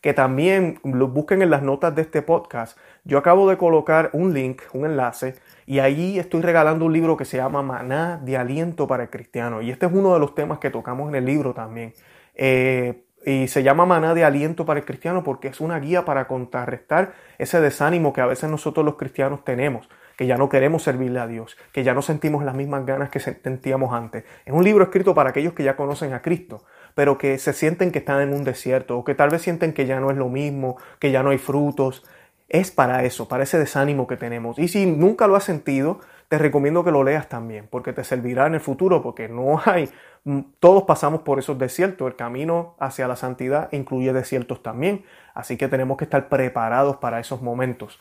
que 0.00 0.14
también 0.14 0.78
lo 0.84 1.08
busquen 1.08 1.42
en 1.42 1.50
las 1.50 1.62
notas 1.62 1.94
de 1.94 2.02
este 2.02 2.22
podcast. 2.22 2.78
Yo 3.04 3.18
acabo 3.18 3.48
de 3.48 3.56
colocar 3.56 4.10
un 4.12 4.32
link, 4.32 4.62
un 4.72 4.86
enlace 4.86 5.34
y 5.66 5.80
ahí 5.80 6.18
estoy 6.18 6.40
regalando 6.42 6.84
un 6.84 6.92
libro 6.92 7.16
que 7.16 7.24
se 7.24 7.36
llama 7.36 7.62
Maná 7.62 8.18
de 8.22 8.36
Aliento 8.36 8.86
para 8.86 9.04
el 9.04 9.10
Cristiano. 9.10 9.60
Y 9.60 9.70
este 9.70 9.86
es 9.86 9.92
uno 9.92 10.14
de 10.14 10.20
los 10.20 10.34
temas 10.34 10.58
que 10.58 10.70
tocamos 10.70 11.08
en 11.08 11.16
el 11.16 11.24
libro 11.24 11.52
también. 11.52 11.94
Eh, 12.34 13.04
y 13.24 13.48
se 13.48 13.62
llama 13.62 13.84
Maná 13.84 14.14
de 14.14 14.24
Aliento 14.24 14.64
para 14.64 14.80
el 14.80 14.86
Cristiano 14.86 15.24
porque 15.24 15.48
es 15.48 15.60
una 15.60 15.78
guía 15.80 16.04
para 16.04 16.28
contrarrestar 16.28 17.12
ese 17.38 17.60
desánimo 17.60 18.12
que 18.12 18.20
a 18.20 18.26
veces 18.26 18.48
nosotros 18.48 18.86
los 18.86 18.96
cristianos 18.96 19.44
tenemos, 19.44 19.88
que 20.16 20.26
ya 20.26 20.38
no 20.38 20.48
queremos 20.48 20.84
servirle 20.84 21.18
a 21.18 21.26
Dios, 21.26 21.56
que 21.72 21.82
ya 21.82 21.94
no 21.94 22.02
sentimos 22.02 22.44
las 22.44 22.54
mismas 22.54 22.86
ganas 22.86 23.10
que 23.10 23.18
sentíamos 23.20 23.92
antes. 23.92 24.24
Es 24.46 24.52
un 24.52 24.64
libro 24.64 24.84
escrito 24.84 25.14
para 25.14 25.30
aquellos 25.30 25.52
que 25.52 25.64
ya 25.64 25.76
conocen 25.76 26.12
a 26.12 26.22
Cristo, 26.22 26.62
pero 26.98 27.16
que 27.16 27.38
se 27.38 27.52
sienten 27.52 27.92
que 27.92 28.00
están 28.00 28.20
en 28.22 28.34
un 28.34 28.42
desierto 28.42 28.98
o 28.98 29.04
que 29.04 29.14
tal 29.14 29.30
vez 29.30 29.42
sienten 29.42 29.72
que 29.72 29.86
ya 29.86 30.00
no 30.00 30.10
es 30.10 30.16
lo 30.16 30.28
mismo, 30.28 30.78
que 30.98 31.12
ya 31.12 31.22
no 31.22 31.30
hay 31.30 31.38
frutos 31.38 32.04
es 32.48 32.72
para 32.72 33.04
eso, 33.04 33.28
para 33.28 33.44
ese 33.44 33.56
desánimo 33.56 34.08
que 34.08 34.16
tenemos. 34.16 34.58
Y 34.58 34.66
si 34.66 34.84
nunca 34.84 35.28
lo 35.28 35.36
has 35.36 35.44
sentido, 35.44 36.00
te 36.26 36.38
recomiendo 36.38 36.82
que 36.82 36.90
lo 36.90 37.04
leas 37.04 37.28
también, 37.28 37.68
porque 37.70 37.92
te 37.92 38.02
servirá 38.02 38.48
en 38.48 38.54
el 38.54 38.60
futuro, 38.60 39.00
porque 39.00 39.28
no 39.28 39.60
hay, 39.64 39.88
mm, 40.24 40.40
todos 40.58 40.82
pasamos 40.88 41.22
por 41.22 41.38
esos 41.38 41.56
desiertos, 41.56 42.08
el 42.08 42.16
camino 42.16 42.74
hacia 42.80 43.06
la 43.06 43.14
santidad 43.14 43.68
incluye 43.70 44.12
desiertos 44.12 44.60
también, 44.60 45.04
así 45.34 45.56
que 45.56 45.68
tenemos 45.68 45.98
que 45.98 46.04
estar 46.04 46.28
preparados 46.28 46.96
para 46.96 47.20
esos 47.20 47.42
momentos. 47.42 48.00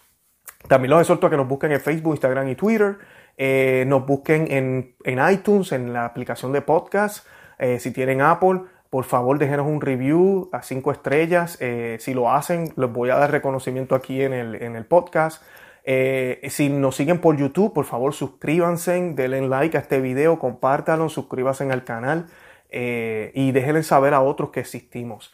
También 0.67 0.89
los 0.89 1.01
exhorto 1.01 1.27
a 1.27 1.29
que 1.29 1.37
nos 1.37 1.47
busquen 1.47 1.71
en 1.71 1.81
Facebook, 1.81 2.13
Instagram 2.13 2.49
y 2.49 2.55
Twitter, 2.55 2.97
eh, 3.37 3.85
nos 3.85 4.07
busquen 4.07 4.51
en, 4.51 4.95
en, 5.03 5.31
iTunes, 5.31 5.71
en 5.71 5.93
la 5.93 6.05
aplicación 6.05 6.51
de 6.51 6.63
podcast, 6.63 7.27
eh, 7.59 7.79
si 7.79 7.91
tienen 7.91 8.21
Apple, 8.21 8.61
por 8.89 9.03
favor 9.03 9.37
déjenos 9.37 9.67
un 9.67 9.81
review 9.81 10.49
a 10.53 10.61
cinco 10.61 10.91
estrellas. 10.91 11.57
Eh, 11.59 11.97
si 11.99 12.13
lo 12.13 12.31
hacen, 12.31 12.73
les 12.75 12.91
voy 12.91 13.09
a 13.09 13.15
dar 13.15 13.31
reconocimiento 13.31 13.95
aquí 13.95 14.21
en 14.21 14.33
el, 14.33 14.55
en 14.55 14.75
el 14.75 14.85
podcast. 14.85 15.43
Eh, 15.83 16.45
si 16.49 16.69
nos 16.69 16.95
siguen 16.95 17.19
por 17.19 17.37
YouTube, 17.37 17.73
por 17.73 17.85
favor 17.85 18.13
suscríbanse, 18.13 19.13
denle 19.13 19.47
like 19.47 19.77
a 19.77 19.81
este 19.81 20.01
video, 20.01 20.37
compártanlo, 20.39 21.09
suscríbanse 21.09 21.69
al 21.71 21.83
canal 21.85 22.25
eh, 22.69 23.31
y 23.33 23.51
déjenle 23.51 23.83
saber 23.83 24.13
a 24.13 24.21
otros 24.21 24.49
que 24.49 24.59
existimos. 24.59 25.33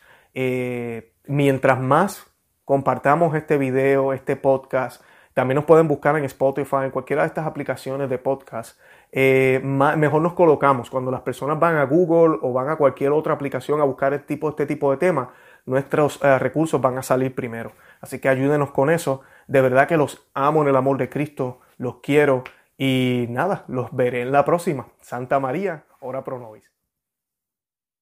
mientras 1.26 1.80
más 1.80 2.28
compartamos 2.66 3.36
este 3.36 3.58
video, 3.58 4.14
este 4.14 4.36
podcast, 4.36 5.04
también 5.34 5.56
nos 5.56 5.66
pueden 5.66 5.88
buscar 5.88 6.16
en 6.18 6.26
Spotify, 6.26 6.84
en 6.84 6.92
cualquiera 6.92 7.24
de 7.24 7.28
estas 7.28 7.48
aplicaciones 7.48 8.10
de 8.10 8.18
podcast. 8.18 8.80
Eh, 9.16 9.62
mejor 9.64 10.24
nos 10.24 10.34
colocamos. 10.34 10.90
Cuando 10.90 11.12
las 11.12 11.22
personas 11.22 11.60
van 11.60 11.78
a 11.78 11.84
Google 11.84 12.40
o 12.42 12.52
van 12.52 12.70
a 12.70 12.78
cualquier 12.78 13.12
otra 13.12 13.34
aplicación 13.34 13.80
a 13.80 13.84
buscar 13.84 14.14
este 14.14 14.26
tipo, 14.66 14.92
de 14.92 14.98
temas, 14.98 15.30
nuestros 15.68 16.20
eh, 16.24 16.40
recursos 16.40 16.82
van 16.82 16.98
a 16.98 17.04
salir 17.04 17.36
primero. 17.36 17.74
Así 18.02 18.20
que 18.20 18.28
ayúdenos 18.28 18.72
con 18.72 18.90
eso. 18.90 19.22
De 19.48 19.62
verdad 19.62 19.88
que 19.88 19.98
los 19.98 20.28
amo 20.34 20.64
en 20.64 20.70
el 20.70 20.76
amor 20.76 20.98
de 20.98 21.10
Cristo, 21.10 21.60
los 21.78 21.98
quiero 22.02 22.44
y 22.76 23.28
nada, 23.30 23.66
los 23.68 23.96
veré 23.96 24.22
en 24.22 24.32
la 24.32 24.44
próxima. 24.46 24.88
Santa 25.00 25.40
María, 25.40 25.84
ora 26.00 26.24
pro 26.24 26.40
nobis. 26.40 26.73